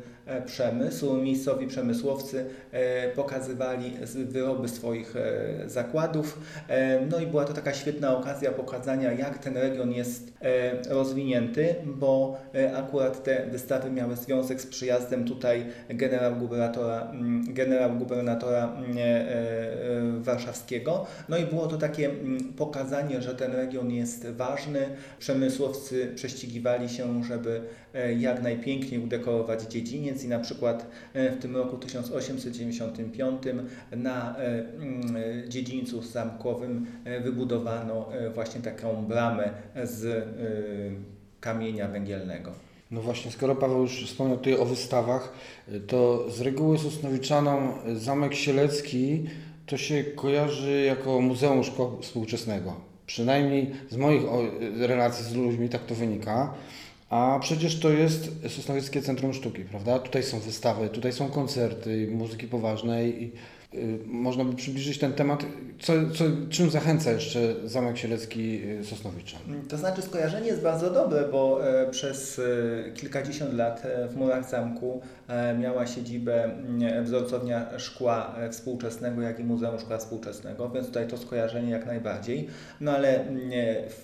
przemysł. 0.46 1.14
Miejscowi 1.16 1.66
przemysłowcy 1.66 2.46
e, 2.72 3.08
pokazywali 3.08 3.92
wyroby 4.14 4.68
swoich 4.68 5.16
e, 5.16 5.68
zakładów. 5.70 6.38
E, 6.68 7.06
No 7.10 7.20
i 7.20 7.26
była 7.26 7.44
to 7.44 7.52
taka 7.52 7.74
świetna 7.74 8.16
okazja 8.16 8.52
pokazania, 8.52 9.12
jak 9.12 9.38
ten 9.38 9.56
region 9.56 9.92
jest 9.92 10.32
e, 10.40 10.94
rozwinięty, 10.94 11.74
bo 11.84 12.38
e, 12.54 12.76
akurat 12.76 13.24
te 13.24 13.46
wystawy 13.46 13.90
miały 13.90 14.16
związek 14.16 14.60
z 14.60 14.66
przyjazdem 14.66 15.24
tutaj 15.24 15.66
generał 15.88 16.36
gubernatora, 16.36 17.10
mm, 17.10 17.54
generał 17.54 17.92
gubernatora 17.92 18.76
mm, 18.76 18.98
e, 18.98 19.00
e, 19.00 20.20
warszawskiego. 20.20 21.06
No 21.28 21.36
i 21.36 21.44
było 21.44 21.66
to 21.66 21.76
takie 21.76 22.10
mm, 22.10 22.52
pokazanie, 22.52 23.22
że 23.22 23.34
ten 23.34 23.52
region 23.52 23.90
jest 23.90 24.26
ważny. 24.26 24.88
Przemysłowcy 25.18 26.12
prześcigiwali 26.14 26.88
się, 26.88 27.24
żeby 27.24 27.60
e, 27.94 28.14
jak 28.14 28.42
najpiękniej 28.42 29.00
udekorować 29.00 29.62
dziedziniec 29.62 30.13
i 30.22 30.28
na 30.28 30.38
przykład 30.38 30.86
e, 31.14 31.30
w 31.30 31.38
tym 31.38 31.56
roku 31.56 31.76
1895 31.76 33.42
na 33.96 34.38
e, 34.38 34.64
mm, 34.74 35.50
dziedzińcu 35.50 36.02
zamkowym 36.02 36.86
e, 37.04 37.20
wybudowano 37.20 38.08
właśnie 38.34 38.60
taką 38.60 39.04
bramę 39.04 39.50
z 39.84 40.28
kamienia 41.40 41.88
węgielnego. 41.88 42.52
No 42.90 43.00
właśnie, 43.00 43.30
skoro 43.30 43.56
Paweł 43.56 43.82
już 43.82 44.06
wspomniał 44.06 44.36
tutaj 44.36 44.58
o 44.58 44.64
wystawach, 44.64 45.32
to 45.86 46.30
z 46.30 46.40
reguły 46.40 46.78
Sosnowiczanom 46.78 47.72
Zamek 47.96 48.34
Sielecki 48.34 49.24
to 49.66 49.76
się 49.76 50.04
kojarzy 50.04 50.82
jako 50.82 51.20
Muzeum 51.20 51.64
Szkła 51.64 51.86
Współczesnego. 52.00 52.74
Przynajmniej 53.06 53.70
z 53.90 53.96
moich 53.96 54.22
relacji 54.78 55.24
z 55.24 55.34
ludźmi 55.34 55.68
tak 55.68 55.86
to 55.86 55.94
wynika. 55.94 56.54
A 57.14 57.38
przecież 57.38 57.80
to 57.80 57.90
jest 57.90 58.30
Sosnowieckie 58.48 59.02
Centrum 59.02 59.34
Sztuki, 59.34 59.64
prawda? 59.64 59.98
Tutaj 59.98 60.22
są 60.22 60.40
wystawy, 60.40 60.88
tutaj 60.88 61.12
są 61.12 61.30
koncerty 61.30 62.08
muzyki 62.10 62.48
poważnej. 62.48 63.32
Y, 63.74 63.98
można 64.06 64.44
by 64.44 64.56
przybliżyć 64.56 64.98
ten 64.98 65.12
temat. 65.12 65.46
Co, 65.80 65.92
co, 66.14 66.24
czym 66.50 66.70
zachęca 66.70 67.12
jeszcze 67.12 67.54
Zamek 67.64 67.98
Sielecki 67.98 68.62
y, 68.80 68.84
Sosnowiczan? 68.84 69.40
To 69.68 69.76
znaczy 69.76 70.02
skojarzenie 70.02 70.46
jest 70.46 70.62
bardzo 70.62 70.90
dobre, 70.90 71.28
bo 71.32 71.68
e, 71.68 71.90
przez 71.90 72.38
e, 72.38 72.92
kilkadziesiąt 72.92 73.54
lat 73.54 73.84
e, 73.84 74.08
w 74.08 74.16
murach 74.16 74.50
zamku 74.50 75.00
miała 75.58 75.86
siedzibę 75.86 76.44
mm, 76.44 77.04
wzorcownia 77.04 77.78
szkła 77.78 78.34
współczesnego, 78.50 79.22
jak 79.22 79.40
i 79.40 79.44
Muzeum 79.44 79.78
Szkła 79.78 79.98
Współczesnego, 79.98 80.70
więc 80.70 80.86
tutaj 80.86 81.08
to 81.08 81.18
skojarzenie 81.18 81.70
jak 81.70 81.86
najbardziej. 81.86 82.48
No 82.80 82.92
ale 82.92 83.20
mm, 83.20 83.50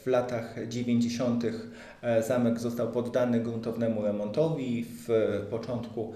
w 0.02 0.06
latach 0.06 0.68
90. 0.68 1.44
e, 2.02 2.22
zamek 2.22 2.58
został 2.58 2.92
poddany 2.92 3.40
gruntownemu 3.40 4.02
remontowi. 4.02 4.86
W 5.08 5.08
początku 5.50 6.12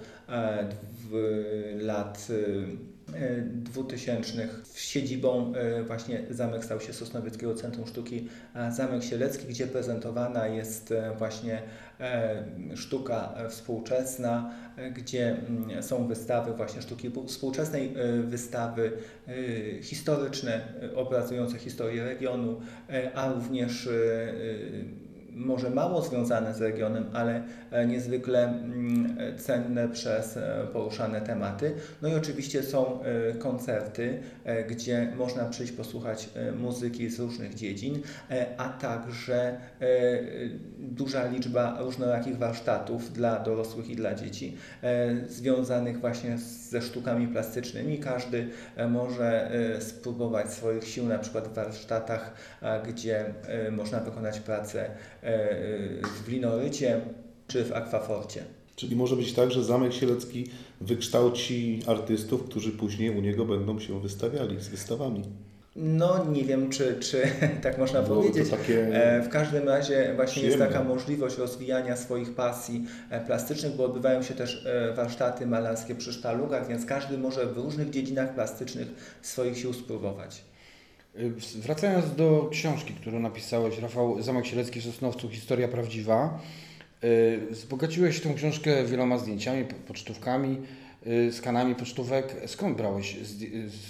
lat 1.76 2.28
2000 3.46 4.48
siedzibą 4.74 5.52
e, 5.54 5.82
właśnie 5.82 6.22
zamek 6.30 6.64
stał 6.64 6.80
się 6.80 6.92
Sosnowieckiego 6.92 7.54
Centrum 7.54 7.86
Sztuki 7.86 8.28
Zamek 8.70 9.04
Sielecki, 9.04 9.46
gdzie 9.46 9.66
prezentowana 9.66 10.46
jest 10.46 10.92
e, 10.92 11.14
właśnie 11.18 11.62
e, 12.00 12.44
sztuka 12.74 13.34
e, 13.36 13.48
współczesna, 13.48 14.54
e, 14.76 14.90
gdzie 14.90 15.36
mm, 15.36 15.82
są 15.82 16.06
wystawy 16.06 16.52
właśnie 16.52 16.82
sztuki 16.82 17.10
współczesnej, 17.26 17.94
e, 17.96 18.22
wystawy 18.22 18.92
e, 19.28 19.82
historyczne 19.82 20.60
e, 20.82 20.96
obrazujące 20.96 21.58
historię 21.58 22.04
regionu, 22.04 22.60
e, 22.90 23.14
a 23.14 23.32
również 23.32 23.86
e, 23.86 23.90
e, 23.90 25.03
może 25.34 25.70
mało 25.70 26.02
związane 26.02 26.54
z 26.54 26.60
regionem, 26.60 27.04
ale 27.12 27.42
e, 27.70 27.86
niezwykle 27.86 28.44
mm, 28.44 29.16
cenne 29.38 29.88
przez 29.88 30.36
e, 30.36 30.66
poruszane 30.72 31.20
tematy. 31.20 31.74
No 32.02 32.08
i 32.08 32.14
oczywiście 32.14 32.62
są 32.62 33.02
e, 33.02 33.34
koncerty, 33.34 34.22
gdzie 34.68 35.12
można 35.16 35.44
przyjść 35.44 35.72
posłuchać 35.72 36.28
muzyki 36.56 37.10
z 37.10 37.20
różnych 37.20 37.54
dziedzin, 37.54 38.02
a 38.56 38.68
także 38.68 39.56
duża 40.78 41.26
liczba 41.26 41.76
różnorakich 41.80 42.38
warsztatów 42.38 43.12
dla 43.12 43.40
dorosłych 43.40 43.90
i 43.90 43.96
dla 43.96 44.14
dzieci, 44.14 44.56
związanych 45.28 46.00
właśnie 46.00 46.38
ze 46.70 46.82
sztukami 46.82 47.28
plastycznymi. 47.28 47.98
Każdy 47.98 48.48
może 48.88 49.50
spróbować 49.80 50.52
swoich 50.52 50.84
sił, 50.84 51.06
na 51.06 51.18
przykład 51.18 51.48
w 51.48 51.54
warsztatach, 51.54 52.34
gdzie 52.88 53.24
można 53.70 54.00
wykonać 54.00 54.40
pracę 54.40 54.90
w 56.24 56.28
linorycie 56.28 57.00
czy 57.46 57.64
w 57.64 57.72
akwaforcie. 57.72 58.44
Czyli 58.76 58.96
może 58.96 59.16
być 59.16 59.32
tak, 59.32 59.50
że 59.50 59.64
Zamek 59.64 59.92
Sielecki 59.92 60.46
wykształci 60.80 61.82
artystów, 61.86 62.44
którzy 62.44 62.72
później 62.72 63.10
u 63.10 63.20
niego 63.20 63.44
będą 63.44 63.80
się 63.80 64.00
wystawiali 64.00 64.60
z 64.60 64.68
wystawami. 64.68 65.22
No 65.76 66.26
nie 66.32 66.44
wiem, 66.44 66.70
czy, 66.70 66.96
czy 67.00 67.22
tak 67.62 67.78
można 67.78 68.02
Byłoby 68.02 68.28
powiedzieć. 68.28 68.54
E, 68.92 69.22
W 69.22 69.28
każdym 69.28 69.68
razie 69.68 70.12
właśnie 70.16 70.42
jest 70.42 70.54
przyjemne. 70.54 70.66
taka 70.66 70.84
możliwość 70.88 71.38
rozwijania 71.38 71.96
swoich 71.96 72.34
pasji 72.34 72.84
e, 73.10 73.20
plastycznych, 73.20 73.72
bo 73.72 73.84
odbywają 73.84 74.22
się 74.22 74.34
też 74.34 74.66
e, 74.66 74.92
warsztaty 74.94 75.46
malarskie 75.46 75.94
przy 75.94 76.12
sztalugach, 76.12 76.68
więc 76.68 76.86
każdy 76.86 77.18
może 77.18 77.46
w 77.46 77.56
różnych 77.58 77.90
dziedzinach 77.90 78.34
plastycznych 78.34 78.88
swoich 79.22 79.58
sił 79.58 79.72
spróbować. 79.72 80.44
Y, 81.18 81.32
Wracając 81.60 82.14
do 82.16 82.48
książki, 82.52 82.94
którą 82.94 83.20
napisałeś, 83.20 83.78
Rafał 83.78 84.22
Zamek 84.22 84.46
Sielecki 84.46 84.80
w 84.80 84.84
Sosnowcu, 84.84 85.28
Historia 85.28 85.68
Prawdziwa. 85.68 86.40
y, 87.04 87.40
Wzbogaciłeś 87.50 88.20
tą 88.20 88.34
książkę 88.34 88.84
wieloma 88.84 89.18
zdjęciami, 89.18 89.64
po- 89.64 89.74
pocztówkami, 89.88 90.58
y, 91.06 91.32
skanami 91.32 91.74
pocztówek. 91.74 92.36
Skąd 92.46 92.76
brałeś, 92.76 93.16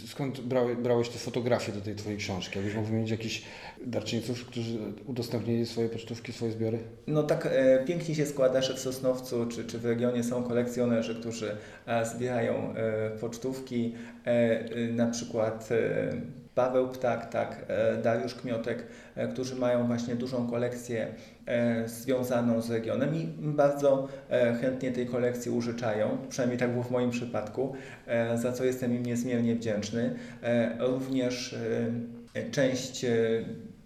skąd 0.07 0.40
brałeś, 0.83 1.09
te 1.09 1.19
fotografie 1.19 1.73
do 1.73 1.81
tej 1.81 1.95
Twojej 1.95 2.19
książki? 2.19 2.57
Jakbyś 2.59 2.75
mógł 2.75 2.87
wymienić 2.88 3.11
jakichś 3.11 3.43
darczyńców, 3.87 4.45
którzy 4.47 4.78
udostępnili 5.07 5.66
swoje 5.66 5.88
pocztówki, 5.88 6.33
swoje 6.33 6.52
zbiory? 6.52 6.78
No 7.07 7.23
tak 7.23 7.47
e, 7.52 7.85
pięknie 7.87 8.14
się 8.14 8.26
składa, 8.26 8.62
że 8.62 8.75
w 8.75 8.78
Sosnowcu 8.78 9.47
czy, 9.47 9.64
czy 9.64 9.78
w 9.78 9.85
regionie 9.85 10.25
są 10.25 10.43
kolekcjonerzy, 10.43 11.14
którzy 11.14 11.57
e, 11.87 12.07
zbierają 12.07 12.75
e, 12.75 13.11
pocztówki, 13.11 13.95
e, 14.25 14.64
na 14.88 15.07
przykład 15.07 15.69
e, 15.73 16.43
Paweł 16.54 16.88
Ptak, 16.88 17.30
tak, 17.30 17.64
e, 17.68 17.96
Dariusz 17.96 18.34
Kmiotek, 18.34 18.87
e, 19.14 19.28
którzy 19.28 19.56
mają 19.56 19.87
właśnie 19.87 20.16
dużą 20.16 20.50
kolekcję 20.50 21.14
e, 21.46 21.88
związaną 21.88 22.61
z 22.61 22.70
regionem 22.70 23.14
i 23.14 23.26
bardzo 23.38 24.08
chętnie 24.61 24.92
tej 24.92 25.06
kolekcji 25.06 25.50
użyczają, 25.50 26.18
przynajmniej 26.28 26.58
tak 26.58 26.70
było 26.70 26.82
w 26.82 26.90
moim 26.90 27.11
przypadku, 27.11 27.75
za 28.34 28.52
co 28.52 28.64
jestem 28.64 28.94
im 28.94 29.06
niezmiernie 29.06 29.54
wdzięczny. 29.54 30.14
Również 30.78 31.56
część 32.50 33.06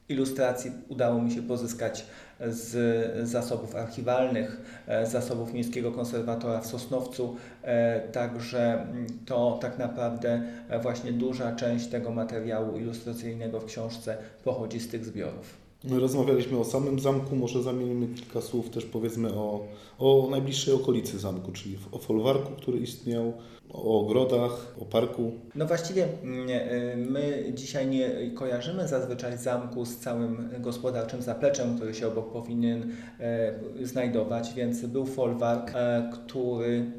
ilustracji 0.08 0.72
udało 0.88 1.22
mi 1.22 1.30
się 1.30 1.42
pozyskać 1.42 2.06
z 2.40 3.28
zasobów 3.28 3.76
archiwalnych, 3.76 4.60
e, 4.86 5.06
zasobów 5.06 5.52
Miejskiego 5.52 5.92
Konserwatora 5.92 6.60
w 6.60 6.66
Sosnowcu, 6.66 7.36
e, 7.62 8.00
także 8.00 8.72
mm, 8.72 9.06
to 9.26 9.58
tak 9.62 9.78
naprawdę 9.78 10.42
e, 10.68 10.78
właśnie 10.80 11.12
duża 11.12 11.56
część 11.56 11.86
tego 11.86 12.10
materiału 12.10 12.78
ilustracyjnego 12.78 13.60
w 13.60 13.64
książce 13.64 14.16
pochodzi 14.44 14.80
z 14.80 14.88
tych 14.88 15.04
zbiorów. 15.04 15.67
My 15.84 16.00
rozmawialiśmy 16.00 16.58
o 16.58 16.64
samym 16.64 17.00
zamku, 17.00 17.36
może 17.36 17.62
zamienimy 17.62 18.14
kilka 18.14 18.40
słów 18.40 18.70
też 18.70 18.84
powiedzmy 18.84 19.34
o, 19.34 19.66
o 19.98 20.28
najbliższej 20.30 20.74
okolicy 20.74 21.18
zamku, 21.18 21.52
czyli 21.52 21.78
o 21.92 21.98
folwarku, 21.98 22.52
który 22.56 22.78
istniał, 22.78 23.32
o 23.70 24.00
ogrodach, 24.00 24.74
o 24.80 24.84
parku. 24.84 25.32
No 25.54 25.66
właściwie 25.66 26.08
mm, 26.22 26.48
e, 26.50 26.96
my 26.96 27.52
dzisiaj 27.54 27.86
nie 27.86 28.30
kojarzymy 28.34 28.88
zazwyczaj 28.88 29.38
zamku 29.38 29.84
z 29.84 29.96
całym 29.96 30.50
gospodarczym 30.58 31.22
zapleczem, 31.22 31.76
który 31.76 31.94
się 31.94 32.08
obok 32.08 32.32
powinien 32.32 32.92
e, 33.20 33.86
znajdować, 33.86 34.54
więc 34.54 34.86
był 34.86 35.06
folwark, 35.06 35.72
e, 35.74 36.10
który 36.12 36.92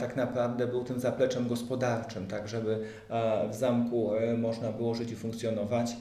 tak 0.00 0.16
naprawdę 0.16 0.66
był 0.66 0.84
tym 0.84 1.00
zapleczem 1.00 1.48
gospodarczym, 1.48 2.26
tak 2.26 2.48
żeby 2.48 2.78
w 3.50 3.54
zamku 3.54 4.10
można 4.38 4.72
było 4.72 4.94
żyć 4.94 5.12
i 5.12 5.16
funkcjonować. 5.16 5.96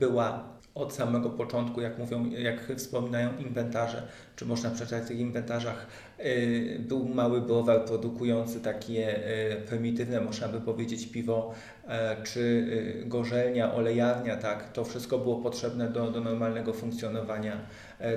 Była 0.00 0.59
od 0.74 0.92
samego 0.92 1.30
początku, 1.30 1.80
jak 1.80 1.98
mówią, 1.98 2.30
jak 2.30 2.72
wspominają 2.76 3.38
inwentarze, 3.38 4.02
czy 4.36 4.46
można 4.46 4.70
przeczytać 4.70 5.04
w 5.04 5.08
tych 5.08 5.18
inwentarzach, 5.18 5.86
y, 6.20 6.80
był 6.88 7.08
mały 7.08 7.40
browar 7.40 7.84
produkujący 7.84 8.60
takie 8.60 9.18
y, 9.52 9.56
prymitywne, 9.66 10.20
można 10.20 10.48
by 10.48 10.60
powiedzieć, 10.60 11.06
piwo, 11.06 11.54
e, 11.88 12.16
czy 12.22 12.40
y, 12.40 13.04
gorzelnia, 13.06 13.74
olejarnia, 13.74 14.36
tak, 14.36 14.72
to 14.72 14.84
wszystko 14.84 15.18
było 15.18 15.36
potrzebne 15.36 15.88
do, 15.88 16.10
do 16.10 16.20
normalnego 16.20 16.72
funkcjonowania, 16.72 17.56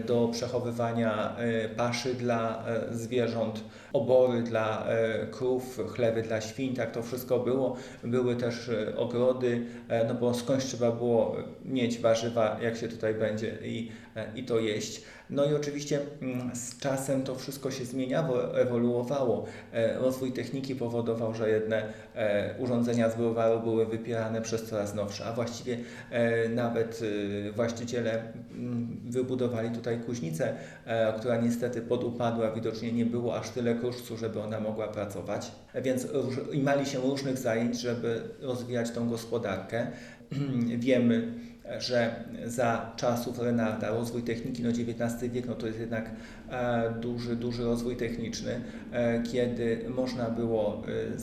do 0.06 0.28
przechowywania 0.28 1.36
e, 1.38 1.70
paszy 1.70 2.14
dla 2.14 2.68
e, 2.68 2.96
zwierząt, 2.96 3.64
obory 3.94 4.42
dla 4.42 4.88
e, 4.88 5.28
krów, 5.28 5.80
chlewy 5.96 6.22
dla 6.22 6.42
świń, 6.42 6.76
tak 6.76 6.92
to 6.92 7.04
wszystko 7.04 7.40
było. 7.40 7.76
Były 8.04 8.36
też 8.36 8.70
e, 8.70 8.98
ogrody, 8.98 9.66
e, 9.90 10.08
no 10.08 10.14
bo 10.14 10.34
skądś 10.34 10.66
trzeba 10.66 10.92
było 10.92 11.36
mieć 11.66 12.00
warzywa, 12.00 12.58
jak 12.62 12.78
się 12.78 12.88
tutaj 12.88 13.14
będzie 13.14 13.58
i, 13.64 13.92
e, 13.92 14.03
i 14.36 14.44
to 14.44 14.60
jeść. 14.60 15.04
No 15.30 15.46
i 15.46 15.54
oczywiście 15.56 16.00
mm, 16.22 16.56
z 16.56 16.80
czasem 16.80 17.24
to 17.24 17.36
wszystko 17.36 17.72
się 17.72 17.86
zmieniało, 17.86 18.60
ewoluowało. 18.60 19.46
E, 19.74 20.00
Rozwój 20.00 20.32
techniki 20.32 20.76
powodował, 20.76 21.34
że 21.34 21.50
jedne 21.50 21.94
e, 22.16 22.56
urządzenia 22.60 23.10
z 23.10 23.16
były 23.64 23.86
wypierane 23.86 24.42
przez 24.42 24.64
coraz 24.64 24.96
nowsze, 24.96 25.26
a 25.26 25.34
właściwie 25.34 25.78
e, 26.12 26.50
nawet 26.50 27.02
e, 27.48 27.52
właściciele 27.52 28.34
mm, 28.52 29.00
wybudowali 29.06 29.70
tutaj 29.70 30.00
kuźnicę, 30.00 30.56
e, 30.86 31.14
która 31.20 31.38
niestety 31.38 31.82
podupadła, 31.82 32.52
widocznie 32.52 32.92
nie 32.92 33.06
było 33.06 33.36
aż 33.36 33.50
tyle 33.50 33.76
kruszcu, 33.76 34.18
żeby 34.18 34.42
ona 34.42 34.60
mogła 34.60 34.88
pracować, 34.88 35.52
więc 35.82 36.08
imali 36.52 36.86
się 36.86 37.00
różnych 37.00 37.38
zajęć, 37.38 37.80
żeby 37.80 38.22
rozwijać 38.42 38.92
tą 38.92 39.10
gospodarkę. 39.10 39.88
Wiemy, 40.78 41.34
że 41.80 42.16
za 42.46 42.92
czasów 42.96 43.40
Renarda 43.40 43.90
rozwój 43.90 44.24
techniki, 44.24 44.64
no 44.64 44.70
XIX 44.70 45.32
wiek, 45.32 45.46
no 45.48 45.56
to 45.56 45.68
jest 45.68 45.80
jednak 45.80 46.12
e, 46.50 46.94
duży, 47.02 47.36
duży 47.36 47.64
rozwój 47.64 47.96
techniczny, 47.96 48.62
e, 48.92 49.24
kiedy 49.24 49.80
można 49.96 50.30
było 50.30 50.84
e, 50.88 51.20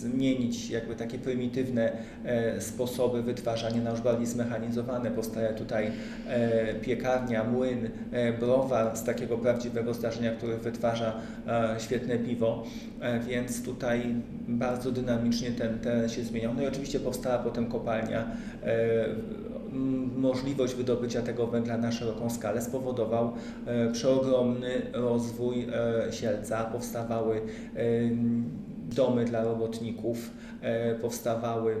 zmienić 0.00 0.70
jakby 0.70 0.96
takie 0.96 1.18
prymitywne 1.18 1.92
sposoby 2.58 3.22
wytwarzania 3.22 3.82
na 3.82 3.90
już 3.90 4.00
bardziej 4.00 4.26
zmechanizowane. 4.26 5.10
Powstaje 5.10 5.48
tutaj 5.48 5.90
piekarnia, 6.82 7.44
młyn, 7.44 7.90
browar 8.40 8.96
z 8.96 9.04
takiego 9.04 9.38
prawdziwego 9.38 9.94
zdarzenia, 9.94 10.32
który 10.32 10.56
wytwarza 10.56 11.20
świetne 11.78 12.18
piwo, 12.18 12.64
więc 13.26 13.62
tutaj 13.62 14.14
bardzo 14.48 14.92
dynamicznie 14.92 15.50
ten 15.50 15.78
teren 15.78 16.08
się 16.08 16.22
zmieniał. 16.22 16.54
No 16.54 16.62
i 16.62 16.66
oczywiście 16.66 17.00
powstała 17.00 17.38
potem 17.38 17.66
kopalnia 17.66 18.26
możliwość 20.16 20.74
wydobycia 20.74 21.22
tego 21.22 21.46
węgla 21.46 21.78
na 21.78 21.92
szeroką 21.92 22.30
skalę 22.30 22.62
spowodował 22.62 23.32
e, 23.66 23.92
przeogromny 23.92 24.82
rozwój 24.92 25.66
e, 25.72 26.12
Sielca. 26.12 26.64
Powstawały 26.64 27.36
e, 27.36 27.40
domy 28.96 29.24
dla 29.24 29.44
robotników, 29.44 30.30
powstawały 31.02 31.76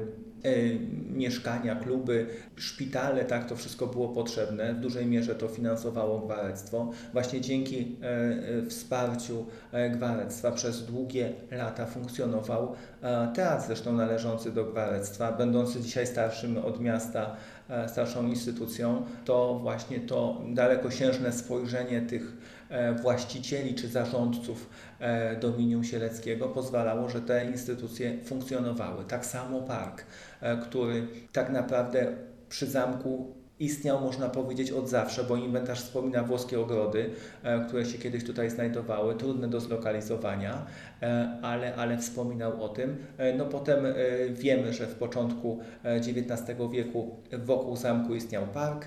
mieszkania, 1.10 1.76
kluby, 1.76 2.26
szpitale, 2.56 3.24
tak, 3.24 3.48
to 3.48 3.56
wszystko 3.56 3.86
było 3.86 4.08
potrzebne. 4.08 4.74
W 4.74 4.80
dużej 4.80 5.06
mierze 5.06 5.34
to 5.34 5.48
finansowało 5.48 6.18
gwarectwo. 6.20 6.90
Właśnie 7.12 7.40
dzięki 7.40 7.96
e, 8.02 8.08
e, 8.08 8.66
wsparciu 8.66 9.46
e, 9.72 9.90
gwarectwa 9.90 10.52
przez 10.52 10.86
długie 10.86 11.32
lata 11.50 11.86
funkcjonował 11.86 12.74
e, 13.02 13.32
teatr 13.34 13.66
zresztą 13.66 13.92
należący 13.92 14.52
do 14.52 14.64
gwarectwa, 14.64 15.32
będący 15.32 15.80
dzisiaj 15.80 16.06
starszym 16.06 16.58
od 16.58 16.80
miasta, 16.80 17.36
e, 17.68 17.88
starszą 17.88 18.26
instytucją. 18.26 19.02
To 19.24 19.58
właśnie 19.62 20.00
to 20.00 20.40
dalekosiężne 20.48 21.32
spojrzenie 21.32 22.02
tych 22.02 22.22
e, 22.22 22.53
właścicieli 23.02 23.74
czy 23.74 23.88
zarządców 23.88 24.70
e, 25.00 25.36
Dominium 25.36 25.84
Sieleckiego 25.84 26.48
pozwalało, 26.48 27.08
że 27.08 27.20
te 27.20 27.44
instytucje 27.44 28.24
funkcjonowały. 28.24 29.04
Tak 29.04 29.26
samo 29.26 29.60
park, 29.60 30.04
e, 30.40 30.56
który 30.56 31.06
tak 31.32 31.50
naprawdę 31.50 32.16
przy 32.48 32.66
zamku 32.66 33.34
istniał, 33.58 34.00
można 34.00 34.28
powiedzieć, 34.28 34.72
od 34.72 34.88
zawsze, 34.88 35.24
bo 35.24 35.36
inwentarz 35.36 35.80
wspomina 35.80 36.22
włoskie 36.22 36.60
ogrody, 36.60 37.10
e, 37.42 37.64
które 37.66 37.84
się 37.84 37.98
kiedyś 37.98 38.24
tutaj 38.24 38.50
znajdowały, 38.50 39.14
trudne 39.14 39.48
do 39.48 39.60
zlokalizowania, 39.60 40.66
e, 41.02 41.38
ale, 41.42 41.74
ale 41.74 41.98
wspominał 41.98 42.62
o 42.64 42.68
tym. 42.68 42.96
E, 43.18 43.34
No 43.34 43.44
potem 43.44 43.84
wiemy, 44.30 44.72
że 44.72 44.86
w 44.86 44.94
początku 44.94 45.58
XIX 45.84 46.58
wieku 46.72 47.16
wokół 47.32 47.76
zamku 47.76 48.14
istniał 48.14 48.46
park, 48.46 48.86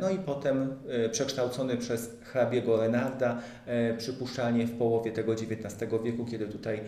no 0.00 0.10
i 0.10 0.18
potem 0.18 0.76
przekształcony 1.10 1.76
przez 1.76 2.16
hrabiego 2.22 2.76
Renarda, 2.76 3.40
przypuszczalnie 3.98 4.66
w 4.66 4.78
połowie 4.78 5.12
tego 5.12 5.32
XIX 5.32 5.92
wieku, 6.04 6.24
kiedy 6.24 6.46
tutaj 6.46 6.80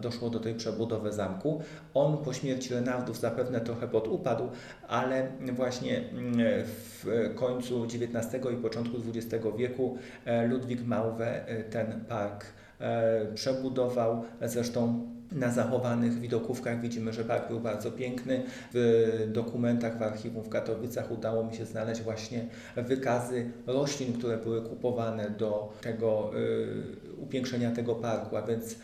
doszło 0.00 0.30
do 0.30 0.40
tej 0.40 0.54
przebudowy 0.54 1.12
zamku. 1.12 1.62
On 1.94 2.18
po 2.18 2.32
śmierci 2.32 2.74
Renardów 2.74 3.20
zapewne 3.20 3.60
trochę 3.60 3.88
podupadł, 3.88 4.48
ale 4.88 5.28
właśnie 5.56 5.98
mm, 5.98 6.41
w 6.66 7.32
końcu 7.34 7.84
XIX 7.84 8.44
i 8.52 8.56
początku 8.56 8.96
XX 9.08 9.46
wieku 9.56 9.98
e, 10.24 10.46
Ludwik 10.46 10.86
Małwe 10.86 11.48
e, 11.48 11.64
ten 11.64 12.04
park 12.08 12.44
e, 12.80 13.26
przebudował, 13.34 14.24
zresztą 14.42 15.12
na 15.34 15.50
zachowanych 15.50 16.20
widokówkach 16.20 16.80
widzimy, 16.80 17.12
że 17.12 17.24
park 17.24 17.48
był 17.48 17.60
bardzo 17.60 17.90
piękny. 17.90 18.42
W 18.74 19.28
dokumentach 19.32 19.98
w 19.98 20.02
archiwum 20.02 20.44
w 20.44 20.48
Katowicach 20.48 21.10
udało 21.10 21.44
mi 21.44 21.54
się 21.54 21.64
znaleźć 21.66 22.02
właśnie 22.02 22.46
wykazy 22.76 23.50
roślin, 23.66 24.12
które 24.12 24.38
były 24.38 24.62
kupowane 24.62 25.30
do 25.30 25.72
tego 25.80 26.30
y, 26.36 27.16
upiększenia 27.16 27.70
tego 27.70 27.94
parku, 27.94 28.36
a 28.36 28.42
więc 28.42 28.72
e, 28.72 28.76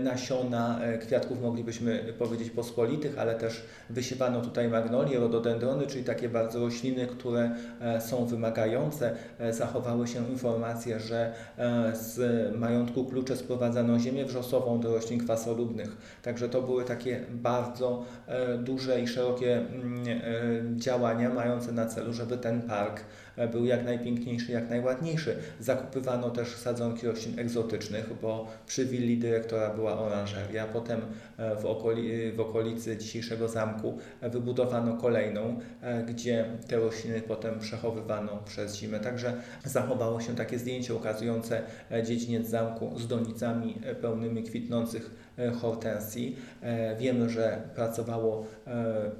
nasiona 0.00 0.80
e, 0.82 0.98
kwiatków 0.98 1.42
moglibyśmy 1.42 2.14
powiedzieć 2.18 2.50
pospolitych, 2.50 3.18
ale 3.18 3.34
też 3.34 3.62
wysiewano 3.90 4.40
tutaj 4.40 4.68
magnolie, 4.68 5.18
rododendrony, 5.18 5.86
czyli 5.86 6.04
takie 6.04 6.28
bardzo 6.28 6.60
rośliny, 6.60 7.06
które 7.06 7.50
e, 7.80 8.00
są 8.00 8.26
wymagające. 8.26 9.14
E, 9.38 9.52
Zachowały 9.52 10.06
się 10.06 10.28
informacje, 10.28 11.00
że 11.00 11.32
e, 11.58 11.96
z 11.96 12.18
majątku 12.56 13.04
klucze 13.04 13.36
sprowadzano 13.36 13.98
ziemię 13.98 14.24
wrzosową 14.24 14.80
do 14.80 14.94
roślin 14.94 15.20
kwasolubnych. 15.20 15.96
Także 16.22 16.48
to 16.48 16.62
były 16.62 16.84
takie 16.84 17.20
bardzo 17.30 18.04
e, 18.26 18.58
duże 18.58 19.00
i 19.00 19.06
szerokie 19.08 19.56
mm, 19.56 20.04
e, 20.08 20.76
działania 20.76 21.30
mające 21.30 21.72
na 21.72 21.86
celu, 21.86 22.12
żeby 22.12 22.38
ten 22.38 22.62
park 22.62 23.00
e, 23.36 23.48
był 23.48 23.64
jak 23.64 23.84
najpiękniejszy, 23.84 24.52
jak 24.52 24.70
najładniejszy. 24.70 25.36
Zakupywano 25.60 26.30
też 26.30 26.48
sadzonki 26.48 27.06
roślin 27.06 27.38
egzotycznych, 27.38 28.10
bo 28.22 28.46
przy 28.66 28.86
willi 28.86 29.18
dyrektora 29.18 29.73
była 29.76 29.98
oranżeria. 29.98 30.66
Potem 30.66 31.00
e, 31.36 31.56
w, 31.56 31.66
okoli, 31.66 32.32
w 32.32 32.40
okolicy 32.40 32.96
dzisiejszego 32.96 33.48
zamku 33.48 33.98
e, 34.20 34.30
wybudowano 34.30 34.96
kolejną, 34.96 35.58
e, 35.82 36.02
gdzie 36.02 36.44
te 36.68 36.76
rośliny 36.76 37.22
potem 37.22 37.58
przechowywano 37.58 38.42
przez 38.46 38.76
zimę. 38.76 39.00
Także 39.00 39.42
zachowało 39.64 40.20
się 40.20 40.34
takie 40.34 40.58
zdjęcie 40.58 40.94
ukazujące 40.94 41.62
dziedziniec 42.04 42.48
zamku 42.48 42.98
z 42.98 43.06
donicami 43.06 43.78
pełnymi 44.00 44.42
kwitnących 44.42 45.33
hortensji. 45.60 46.36
E, 46.62 46.96
Wiemy, 46.96 47.30
że 47.30 47.62
pracowało 47.74 48.46
e, 48.66 48.70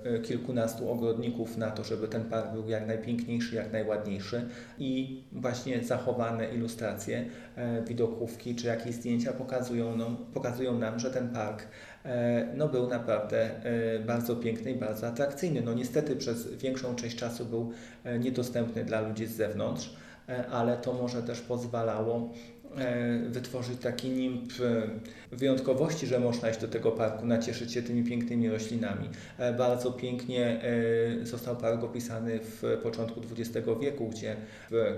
e, 0.05 0.18
kilkunastu 0.18 0.90
ogrodników 0.90 1.57
na 1.57 1.70
to, 1.70 1.85
żeby 1.85 2.09
ten 2.09 2.24
park 2.24 2.53
był 2.53 2.68
jak 2.68 2.87
najpiękniejszy, 2.87 3.57
jak 3.57 3.72
najładniejszy 3.72 4.48
i 4.79 5.22
właśnie 5.33 5.85
zachowane 5.85 6.55
ilustracje, 6.55 7.24
e, 7.57 7.83
widokówki 7.83 8.55
czy 8.55 8.66
jakieś 8.66 8.94
zdjęcia 8.94 9.33
pokazują 9.33 9.96
nam, 9.96 10.16
pokazują 10.35 10.79
nam 10.79 10.98
że 10.98 11.11
ten 11.11 11.29
park 11.29 11.62
e, 12.05 12.46
no, 12.57 12.68
był 12.68 12.88
naprawdę 12.88 13.64
e, 13.64 13.98
bardzo 13.98 14.37
piękny 14.37 14.70
i 14.70 14.74
bardzo 14.74 15.07
atrakcyjny. 15.07 15.61
No 15.61 15.74
niestety 15.74 16.16
przez 16.16 16.55
większą 16.55 16.94
część 16.94 17.16
czasu 17.16 17.44
był 17.44 17.72
e, 18.05 18.18
niedostępny 18.18 18.85
dla 18.85 19.00
ludzi 19.00 19.27
z 19.27 19.37
zewnątrz, 19.37 19.96
e, 20.29 20.46
ale 20.46 20.77
to 20.77 20.92
może 20.92 21.22
też 21.22 21.40
pozwalało 21.40 22.31
e, 22.63 22.63
wytworzyć 23.29 23.81
taki 23.81 24.09
nimb 24.09 24.53
e, 25.33 25.37
wyjątkowości, 25.37 26.07
że 26.07 26.21
można 26.21 26.51
iść 26.51 26.61
do 26.61 26.69
tego 26.69 26.93
parku, 26.93 27.27
nacieszyć 27.27 27.73
się 27.73 27.83
tymi 27.83 28.05
pięknymi 28.05 28.51
roślinami. 28.51 29.09
E, 29.39 29.53
Bardzo 29.53 29.93
pięknie 29.93 30.63
e, 31.23 31.27
został 31.27 31.57
park 31.57 31.85
opisany 31.85 32.39
w 32.43 32.79
początku 32.83 33.21
XX 33.39 33.69
wieku, 33.81 34.09
gdzie 34.09 34.37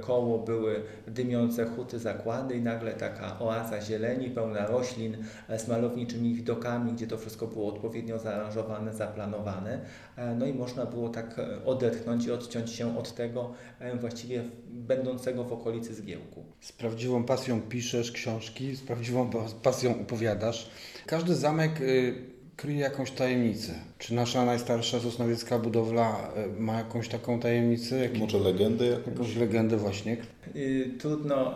koło 0.01 0.39
były 0.39 0.83
dymiące 1.07 1.65
huty 1.65 1.99
zakłady 1.99 2.55
i 2.57 2.61
nagle 2.63 2.93
taka 2.93 3.39
oaza 3.41 3.81
zieleni, 3.81 4.31
pełna 4.31 4.67
roślin 4.67 5.17
e, 5.49 5.59
z 5.59 5.69
malowniczymi 5.69 6.35
widokami, 6.35 6.93
gdzie 6.93 7.07
to 7.07 7.19
wszystko 7.19 7.47
było 7.47 7.75
odpowiednio 7.75 8.19
zaaranżowane, 8.19 8.95
zaplanowane. 8.95 9.81
E, 10.17 10.35
No 10.35 10.47
i 10.47 10.55
można 10.55 10.87
było 10.87 11.09
tak 11.09 11.39
e, 11.39 11.65
odetchnąć 11.65 12.27
i 12.27 12.33
odciąć 12.33 12.71
się 12.71 12.99
od 12.99 13.15
tego 13.15 13.53
e, 13.81 13.97
właściwie 13.97 14.43
będącego 14.71 15.45
w 15.45 15.53
okolicy 15.53 15.95
zgiełku. 15.95 16.45
Z 16.61 16.73
prawdziwą 16.73 17.25
pasją 17.25 17.61
piszesz 17.69 18.13
książki, 18.13 18.77
z 18.77 18.81
prawdziwą 18.81 19.31
pas- 19.31 19.55
pasją 19.55 20.01
opowiadasz. 20.01 20.71
Każdy 21.07 21.35
zamek 21.35 21.81
y, 21.81 22.15
kryje 22.57 22.79
jakąś 22.81 23.11
tajemnicę. 23.11 23.73
Czy 23.99 24.15
nasza 24.15 24.45
najstarsza 24.45 25.01
sosnowiecka 25.01 25.59
budowla 25.59 26.31
y, 26.57 26.61
ma 26.61 26.79
jakąś 26.79 27.09
taką 27.09 27.41
tajemnicę? 27.41 27.97
Jakiś, 27.99 28.21
Może 28.21 28.39
legendy 28.39 28.87
jakąś? 28.87 29.07
jakąś 29.07 29.37
legendę 29.37 29.77
właśnie? 29.77 30.17
Y, 30.57 30.91
Trudno, 30.99 31.55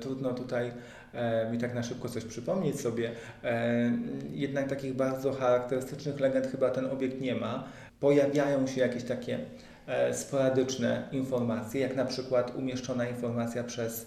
trudno 0.00 0.34
tutaj 0.34 0.70
e, 1.14 1.50
mi 1.52 1.58
tak 1.58 1.74
na 1.74 1.82
szybko 1.82 2.08
coś 2.08 2.24
przypomnieć 2.24 2.80
sobie. 2.80 3.10
E, 3.44 3.92
Jednak 4.32 4.68
takich 4.68 4.94
bardzo 4.94 5.32
charakterystycznych 5.32 6.20
legend 6.20 6.46
chyba 6.46 6.70
ten 6.70 6.86
obiekt 6.86 7.20
nie 7.20 7.34
ma. 7.34 7.68
Pojawiają 8.00 8.66
się 8.66 8.80
jakieś 8.80 9.02
takie 9.04 9.38
sporadyczne 10.12 11.08
informacje, 11.12 11.80
jak 11.80 11.96
na 11.96 12.04
przykład 12.04 12.56
umieszczona 12.56 13.08
informacja 13.08 13.64
przez 13.64 14.06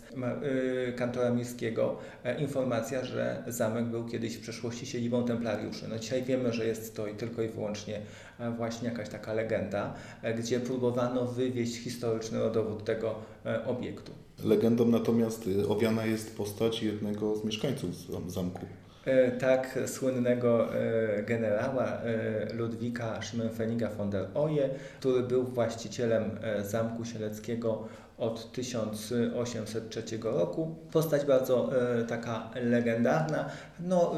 y, 0.89 0.93
kantora 0.93 1.29
miejskiego, 1.31 1.97
e, 2.23 2.41
informacja, 2.41 3.05
że 3.05 3.43
zamek 3.47 3.85
był 3.85 4.05
kiedyś 4.05 4.37
w 4.37 4.41
przeszłości 4.41 4.85
siedzibą 4.85 5.23
templariuszy. 5.25 5.87
No 5.89 5.99
dzisiaj 5.99 6.23
wiemy, 6.23 6.53
że 6.53 6.65
jest 6.67 6.95
to 6.95 7.07
i 7.07 7.15
tylko 7.15 7.41
i 7.41 7.47
wyłącznie 7.47 8.01
e, 8.39 8.51
właśnie 8.51 8.89
jakaś 8.89 9.09
taka 9.09 9.33
legenda, 9.33 9.93
e, 10.21 10.33
gdzie 10.33 10.59
próbowano 10.59 11.25
wywieźć 11.25 11.75
historyczny 11.77 12.39
rodowód 12.39 12.83
tego 12.83 13.15
e, 13.45 13.65
obiektu. 13.65 14.11
Legendą 14.43 14.85
natomiast 14.87 15.49
owiana 15.69 16.05
jest 16.05 16.37
postać 16.37 16.83
jednego 16.83 17.35
z 17.35 17.43
mieszkańców 17.43 17.89
zam- 18.09 18.29
zamku. 18.29 18.65
E, 19.05 19.31
Tak, 19.31 19.79
słynnego 19.85 20.75
e, 20.75 21.23
generała 21.23 21.85
e, 21.85 22.53
Ludwika 22.53 23.21
Schimmelfenniga 23.21 23.89
von 23.89 24.09
der 24.09 24.25
Oje, 24.33 24.69
który 24.99 25.23
był 25.23 25.43
właścicielem 25.43 26.23
Zamku 26.61 27.05
Sieleckiego 27.05 27.87
od 28.17 28.51
1803 28.51 30.03
roku. 30.23 30.75
Postać 30.91 31.25
bardzo 31.25 31.69
taka 32.07 32.49
legendarna. 32.55 33.49
No, 33.79 34.11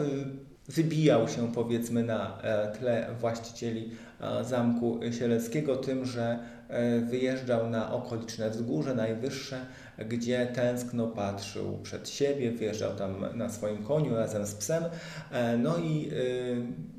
wybijał 0.67 1.27
się 1.27 1.51
powiedzmy 1.53 2.03
na 2.03 2.41
tle 2.79 3.07
właścicieli 3.19 3.91
Zamku 4.41 4.99
Sieleckiego 5.11 5.75
tym, 5.75 6.05
że 6.05 6.39
wyjeżdżał 7.01 7.69
na 7.69 7.93
okoliczne 7.93 8.49
wzgórze 8.49 8.95
najwyższe, 8.95 9.59
gdzie 10.09 10.45
tęskno 10.45 11.07
patrzył 11.07 11.79
przed 11.83 12.09
siebie, 12.09 12.51
wjeżdżał 12.51 12.95
tam 12.95 13.25
na 13.35 13.49
swoim 13.49 13.83
koniu 13.83 14.15
razem 14.15 14.45
z 14.45 14.55
psem. 14.55 14.83
E, 15.31 15.57
No 15.57 15.77
i 15.77 16.09
y, 16.13 16.94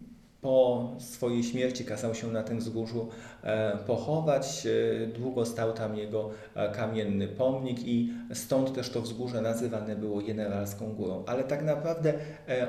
po 0.46 0.90
swojej 0.98 1.42
śmierci 1.42 1.84
kazał 1.84 2.14
się 2.14 2.26
na 2.26 2.42
tym 2.42 2.58
wzgórzu 2.58 3.08
e, 3.42 3.78
pochować. 3.86 4.66
E, 4.66 5.06
Długo 5.06 5.46
stał 5.46 5.72
tam 5.72 5.96
jego 5.96 6.30
e, 6.54 6.72
kamienny 6.72 7.28
pomnik 7.28 7.78
i 7.88 8.12
stąd 8.32 8.74
też 8.74 8.90
to 8.90 9.00
wzgórze 9.00 9.40
nazywane 9.40 9.96
było 9.96 10.20
Generalską 10.22 10.92
Górą. 10.92 11.24
Ale 11.26 11.44
tak 11.44 11.64
naprawdę 11.64 12.14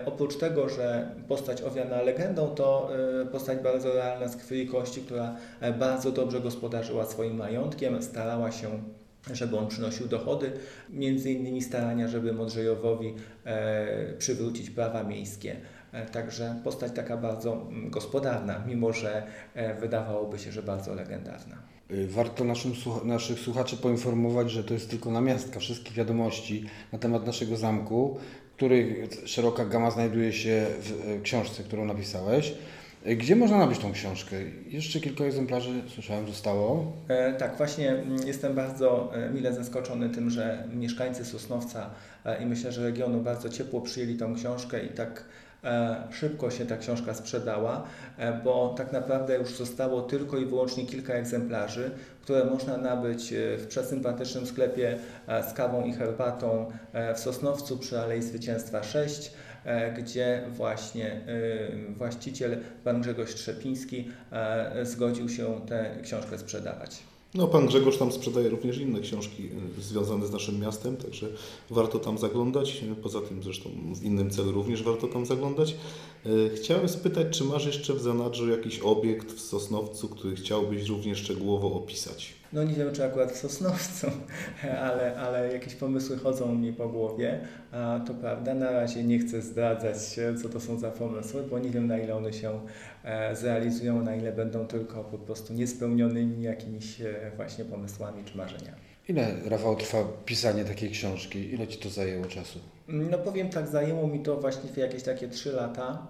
oprócz 0.06 0.38
tego, 0.38 0.70
że 0.70 1.12
postać 1.28 1.62
owiana 1.62 2.02
legendą, 2.02 2.48
to 2.48 2.90
postać 3.32 3.60
bardzo 3.60 3.94
realna 3.94 4.28
z 4.28 4.36
krwi 4.36 4.62
i 4.62 4.68
kości, 4.68 5.02
która 5.02 5.36
bardzo 5.80 6.12
dobrze 6.12 6.40
gospodarzyła 6.40 7.06
swoim 7.06 7.36
majątkiem, 7.36 8.04
starała 8.04 8.52
się 8.52 8.68
żeby 9.34 9.58
on 9.58 9.68
przynosił 9.68 10.08
dochody, 10.08 10.52
między 10.90 11.32
innymi 11.32 11.62
starania, 11.62 12.08
żeby 12.08 12.34
Modrzejowowi 12.34 13.14
przywrócić 14.18 14.70
prawa 14.70 15.04
miejskie. 15.04 15.56
E, 15.98 16.06
Także 16.06 16.56
postać 16.64 16.92
taka 16.92 17.18
bardzo 17.18 17.54
mm, 17.54 17.90
gospodarna, 17.90 18.64
mimo 18.68 18.94
że 18.94 19.24
e, 19.54 19.74
wydawałoby 19.76 20.40
się, 20.40 20.52
że 20.52 20.64
bardzo 20.64 20.94
legendarna. 20.96 21.56
Y, 21.92 22.08
Warto 22.08 22.44
naszym, 22.44 22.74
naszych 23.04 23.40
słuchaczy 23.40 23.78
poinformować, 23.78 24.52
że 24.52 24.64
to 24.64 24.74
jest 24.74 24.90
tylko 24.90 25.12
namiastka 25.12 25.60
wszystkich 25.60 25.94
wiadomości 25.94 26.66
na 26.94 27.00
temat 27.00 27.26
naszego 27.26 27.58
zamku, 27.58 28.18
których 28.58 29.10
szeroka 29.26 29.66
gama 29.66 29.92
znajduje 29.92 30.34
się 30.34 30.66
w 30.82 30.92
y, 31.10 31.22
książce, 31.22 31.64
którą 31.64 31.86
napisałeś. 31.86 32.54
Y, 33.08 33.16
Gdzie 33.16 33.36
można 33.36 33.58
nabyć 33.58 33.80
tą 33.80 33.92
książkę? 33.92 34.36
Jeszcze 34.68 35.00
kilka 35.00 35.24
egzemplarzy, 35.24 35.70
słyszałem, 35.88 36.28
zostało. 36.28 36.92
E, 37.08 37.34
Tak, 37.34 37.58
właśnie 37.58 37.90
mm, 37.92 38.28
jestem 38.28 38.56
bardzo 38.56 39.12
e, 39.16 39.30
mile 39.30 39.54
zaskoczony 39.54 40.10
tym, 40.10 40.30
że 40.30 40.64
mieszkańcy 40.74 41.26
Sosnowca 41.26 41.90
e, 42.26 42.44
i 42.44 42.46
myślę, 42.46 42.72
że 42.72 42.84
regionu 42.84 43.22
bardzo 43.22 43.50
ciepło 43.50 43.82
przyjęli 43.82 44.16
tą 44.18 44.36
książkę 44.36 44.86
i 44.86 44.90
tak 44.90 45.12
e, 45.20 45.28
szybko 46.12 46.52
się 46.52 46.66
ta 46.66 46.78
książka 46.78 47.14
sprzedała, 47.14 47.84
e, 48.18 48.34
bo 48.44 48.76
tak 48.78 48.92
naprawdę 48.92 49.38
już 49.38 49.56
zostało 49.56 50.02
tylko 50.02 50.38
i 50.38 50.46
wyłącznie 50.46 50.86
kilka 50.86 51.14
egzemplarzy, 51.14 51.92
które 52.22 52.46
można 52.46 52.78
nabyć 52.78 53.34
e, 53.34 53.58
w 53.58 53.68
przesympatycznym 53.68 54.48
sklepie 54.48 54.98
e, 55.28 55.50
z 55.50 55.54
kawą 55.54 55.86
i 55.86 55.94
herbatą 55.94 56.72
e, 56.94 57.14
w 57.14 57.20
Sosnowcu 57.20 57.78
przy 57.78 58.00
Alei 58.00 58.22
Zwycięstwa 58.22 58.84
6 58.84 59.32
e, 59.66 59.94
gdzie 59.94 60.44
właśnie 60.50 61.12
e, 61.12 61.20
właściciel, 61.98 62.58
pan 62.84 63.02
Grzegorz 63.02 63.36
Trzepiński, 63.36 64.12
e, 64.32 64.86
zgodził 64.86 65.30
się 65.30 65.62
tę 65.68 65.90
książkę 66.04 66.38
sprzedawać. 66.38 67.17
No, 67.34 67.48
pan 67.48 67.68
Grzegorz 67.68 67.98
tam 67.98 68.12
sprzedaje 68.12 68.50
również 68.50 68.78
inne 68.78 69.00
książki 69.00 69.50
y, 69.80 69.82
związane 69.82 70.28
z 70.28 70.32
naszym 70.32 70.60
miastem, 70.60 70.98
także 70.98 71.28
warto 71.70 72.00
tam 72.00 72.18
zaglądać. 72.18 72.84
Poza 73.04 73.22
tym 73.22 73.44
zresztą 73.44 73.70
w 73.96 74.04
innym 74.04 74.30
celu 74.30 74.52
również 74.52 74.84
warto 74.84 75.08
tam 75.08 75.26
zaglądać. 75.26 75.76
Y, 76.26 76.52
Chciałem 76.56 76.90
spytać, 76.90 77.38
czy 77.38 77.44
masz 77.44 77.66
jeszcze 77.66 77.94
w 77.94 78.02
zanadrzu 78.02 78.50
jakiś 78.50 78.80
obiekt 78.80 79.32
w 79.32 79.42
Sosnowcu, 79.42 80.10
który 80.10 80.36
chciałbyś 80.36 80.88
również 80.88 81.18
szczegółowo 81.18 81.74
opisać? 81.74 82.37
No 82.54 82.64
nie 82.64 82.74
wiem, 82.74 82.94
czy 82.94 83.06
akurat 83.06 83.32
w 83.32 83.38
Sosnowcu, 83.38 84.08
ale, 84.88 85.16
ale 85.20 85.54
jakieś 85.54 85.76
pomysły 85.76 86.18
chodzą 86.18 86.56
mi 86.56 86.74
po 86.74 86.90
głowie, 86.90 87.40
a 87.72 88.00
to 88.08 88.14
prawda. 88.14 88.54
Na 88.54 88.72
razie 88.72 89.04
nie 89.04 89.20
chcę 89.20 89.42
zdradzać, 89.42 89.98
co 90.42 90.50
to 90.50 90.60
są 90.60 90.80
za 90.80 90.92
pomysły, 90.92 91.44
bo 91.44 91.60
nie 91.60 91.70
wiem, 91.70 91.88
na 91.88 91.98
ile 91.98 92.16
one 92.16 92.34
się 92.34 92.60
e, 93.04 93.36
zrealizują, 93.36 94.04
na 94.04 94.16
ile 94.16 94.32
będą 94.32 94.68
tylko 94.68 95.04
po 95.04 95.18
prostu 95.18 95.54
niespełnionymi 95.54 96.44
jakimiś 96.44 97.02
e, 97.02 97.32
właśnie 97.36 97.66
pomysłami 97.66 98.24
czy 98.26 98.38
marzeniami. 98.38 98.88
Ile, 99.10 99.28
Rafał, 99.46 99.76
trwa 99.76 100.04
pisanie 100.26 100.66
takiej 100.66 100.90
książki? 100.90 101.54
Ile 101.54 101.68
Ci 101.68 101.80
to 101.80 101.90
zajęło 101.90 102.26
czasu? 102.26 102.60
No 102.88 103.18
powiem 103.18 103.50
tak, 103.50 103.68
zajęło 103.68 104.08
mi 104.08 104.20
to 104.20 104.38
właściwie 104.38 104.84
jakieś 104.84 105.04
takie 105.04 105.28
3 105.28 105.52
lata 105.52 106.08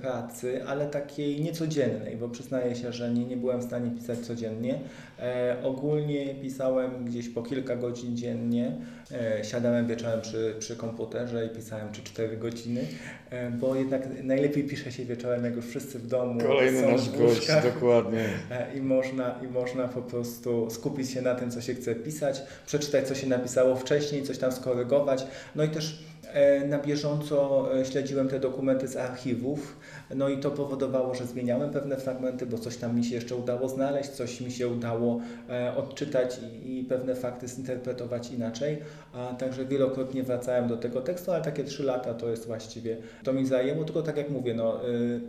pracy, 0.00 0.64
ale 0.66 0.86
takiej 0.86 1.40
niecodziennej, 1.40 2.16
bo 2.16 2.28
przyznaję 2.28 2.76
się, 2.76 2.92
że 2.92 3.10
nie, 3.10 3.24
nie 3.24 3.36
byłem 3.36 3.60
w 3.60 3.64
stanie 3.64 3.90
pisać 3.90 4.18
codziennie. 4.18 4.78
E, 5.18 5.56
ogólnie 5.62 6.34
pisałem 6.34 7.04
gdzieś 7.04 7.28
po 7.28 7.42
kilka 7.42 7.76
godzin 7.76 8.16
dziennie. 8.16 8.76
E, 9.12 9.44
siadałem 9.44 9.86
wieczorem 9.86 10.20
przy, 10.20 10.54
przy 10.58 10.76
komputerze 10.76 11.46
i 11.46 11.48
pisałem 11.48 11.88
3-4 11.88 12.38
godziny, 12.38 12.86
e, 13.30 13.50
bo 13.50 13.74
jednak 13.74 14.22
najlepiej 14.22 14.64
pisze 14.64 14.92
się 14.92 15.04
wieczorem, 15.04 15.44
jak 15.44 15.56
już 15.56 15.66
wszyscy 15.66 15.98
w 15.98 16.06
domu 16.06 16.40
Kolejny 16.40 16.80
są 16.80 16.90
nasz 16.90 17.08
w 17.08 17.18
gość, 17.18 17.48
dokładnie. 17.74 18.24
E, 18.50 18.78
I 18.78 18.82
można, 18.82 19.40
I 19.42 19.46
można 19.46 19.88
po 19.88 20.02
prostu 20.02 20.70
skupić 20.70 21.10
się 21.10 21.22
na 21.22 21.34
tym, 21.34 21.50
co 21.50 21.60
się 21.60 21.74
chce 21.74 21.94
pisać, 21.94 22.42
przeczytać, 22.66 23.08
co 23.08 23.14
się 23.14 23.26
napisało 23.26 23.76
wcześniej, 23.76 24.22
coś 24.22 24.38
tam 24.38 24.52
skorygować. 24.52 25.26
No 25.54 25.64
i 25.64 25.68
też 25.68 25.92
e, 25.92 26.09
na 26.66 26.78
bieżąco 26.78 27.68
e, 27.80 27.84
śledziłem 27.84 28.28
te 28.28 28.40
dokumenty 28.40 28.88
z 28.88 28.96
archiwów, 28.96 29.76
no 30.14 30.28
i 30.28 30.38
to 30.38 30.50
powodowało, 30.50 31.14
że 31.14 31.26
zmieniałem 31.26 31.70
pewne 31.70 31.96
fragmenty, 31.96 32.46
bo 32.46 32.58
coś 32.58 32.76
tam 32.76 32.96
mi 32.96 33.04
się 33.04 33.14
jeszcze 33.14 33.36
udało 33.36 33.68
znaleźć, 33.68 34.10
coś 34.10 34.40
mi 34.40 34.50
się 34.50 34.68
udało 34.68 35.20
e, 35.48 35.76
odczytać 35.76 36.40
i, 36.64 36.86
pewne 36.88 37.14
fakty 37.14 37.48
zinterpretować 37.48 38.30
inaczej. 38.30 38.78
A, 39.12 39.34
także 39.34 39.64
wielokrotnie 39.64 40.22
wracałem 40.22 40.68
do 40.68 40.76
tego 40.76 41.00
tekstu, 41.00 41.32
ale 41.32 41.44
takie 41.44 41.64
trzy 41.64 41.82
lata 41.82 42.14
to 42.14 42.28
jest 42.28 42.46
właściwie, 42.46 42.96
to 43.24 43.32
mi 43.32 43.46
zajęło, 43.46 43.84
tylko 43.84 44.02
tak 44.02 44.16
jak 44.16 44.30
mówię, 44.30 44.54
no, 44.54 44.80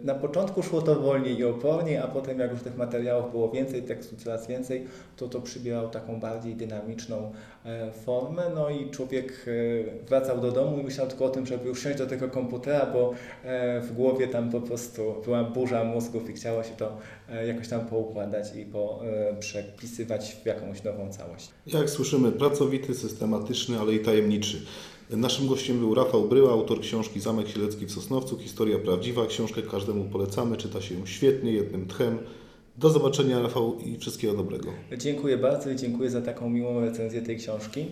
na 0.04 0.16
początku 0.16 0.64
szło 0.64 0.82
to 0.82 0.96
wolniej 0.96 1.38
i 1.38 1.44
oporniej, 1.44 1.98
a 1.98 2.08
potem 2.08 2.40
jak 2.40 2.52
już 2.52 2.62
tych 2.62 2.78
materiałów 2.78 3.32
było 3.32 3.50
więcej, 3.50 3.84
tekstu 3.84 4.16
coraz 4.16 4.48
więcej, 4.48 4.88
to 5.18 5.28
to 5.28 5.42
przybierało 5.42 5.88
taką 5.88 6.20
bardziej 6.20 6.56
dynamiczną 6.56 7.32
e, 7.61 7.61
formę, 8.06 8.44
no 8.56 8.70
i 8.70 8.90
człowiek 8.90 9.46
e, 9.48 10.06
wracał 10.08 10.42
do 10.42 10.52
domu 10.52 10.80
i 10.80 10.84
myślał 10.84 11.08
tylko 11.08 11.26
o 11.26 11.30
tym, 11.30 11.46
żeby 11.46 11.68
już 11.70 11.84
siąść 11.84 11.98
do 11.98 12.08
tego 12.08 12.28
komputera, 12.30 12.86
bo 12.86 13.14
e, 13.44 13.82
w 13.82 13.94
głowie 13.94 14.28
tam 14.28 14.52
po 14.52 14.62
prostu 14.62 15.16
była 15.26 15.44
burza 15.44 15.84
mózgów 15.84 16.30
i 16.30 16.34
chciało 16.34 16.64
się 16.64 16.70
to 16.78 16.98
e, 17.30 17.48
jakoś 17.48 17.68
tam 17.68 17.88
poukładać 17.88 18.56
i 18.56 18.62
e, 18.62 19.36
przepisywać 19.40 20.38
w 20.44 20.46
jakąś 20.46 20.84
nową 20.84 21.12
całość. 21.12 21.50
Jak 21.68 21.90
słyszymy, 21.90 22.32
pracowity, 22.32 22.96
systematyczny, 22.96 23.80
ale 23.80 23.94
i 23.94 24.00
tajemniczy. 24.00 24.66
Naszym 25.10 25.48
gościem 25.48 25.80
był 25.80 25.96
Rafał 25.96 26.24
Bryła, 26.24 26.52
autor 26.52 26.80
książki 26.80 27.20
Zamek 27.20 27.48
Sielecki 27.48 27.86
w 27.86 27.92
Sosnowcu. 27.92 28.38
Historia 28.38 28.80
prawdziwa. 28.80 29.26
Książkę 29.26 29.62
każdemu 29.62 30.04
polecamy. 30.04 30.58
Czyta 30.58 30.82
się 30.82 30.96
ją 30.96 31.06
świetnie, 31.06 31.52
jednym 31.52 31.88
tchem. 31.88 32.18
Do 32.82 32.90
zobaczenia, 32.90 33.40
Rafał, 33.40 33.80
i 33.80 33.98
wszystkiego 33.98 34.34
dobrego. 34.34 34.70
Dziękuję 34.98 35.38
bardzo 35.38 35.70
i 35.70 35.76
dziękuję 35.76 36.10
za 36.10 36.22
taką 36.22 36.50
miłą 36.50 36.82
recenzję 36.82 37.22
tej 37.22 37.38
książki. 37.38 37.86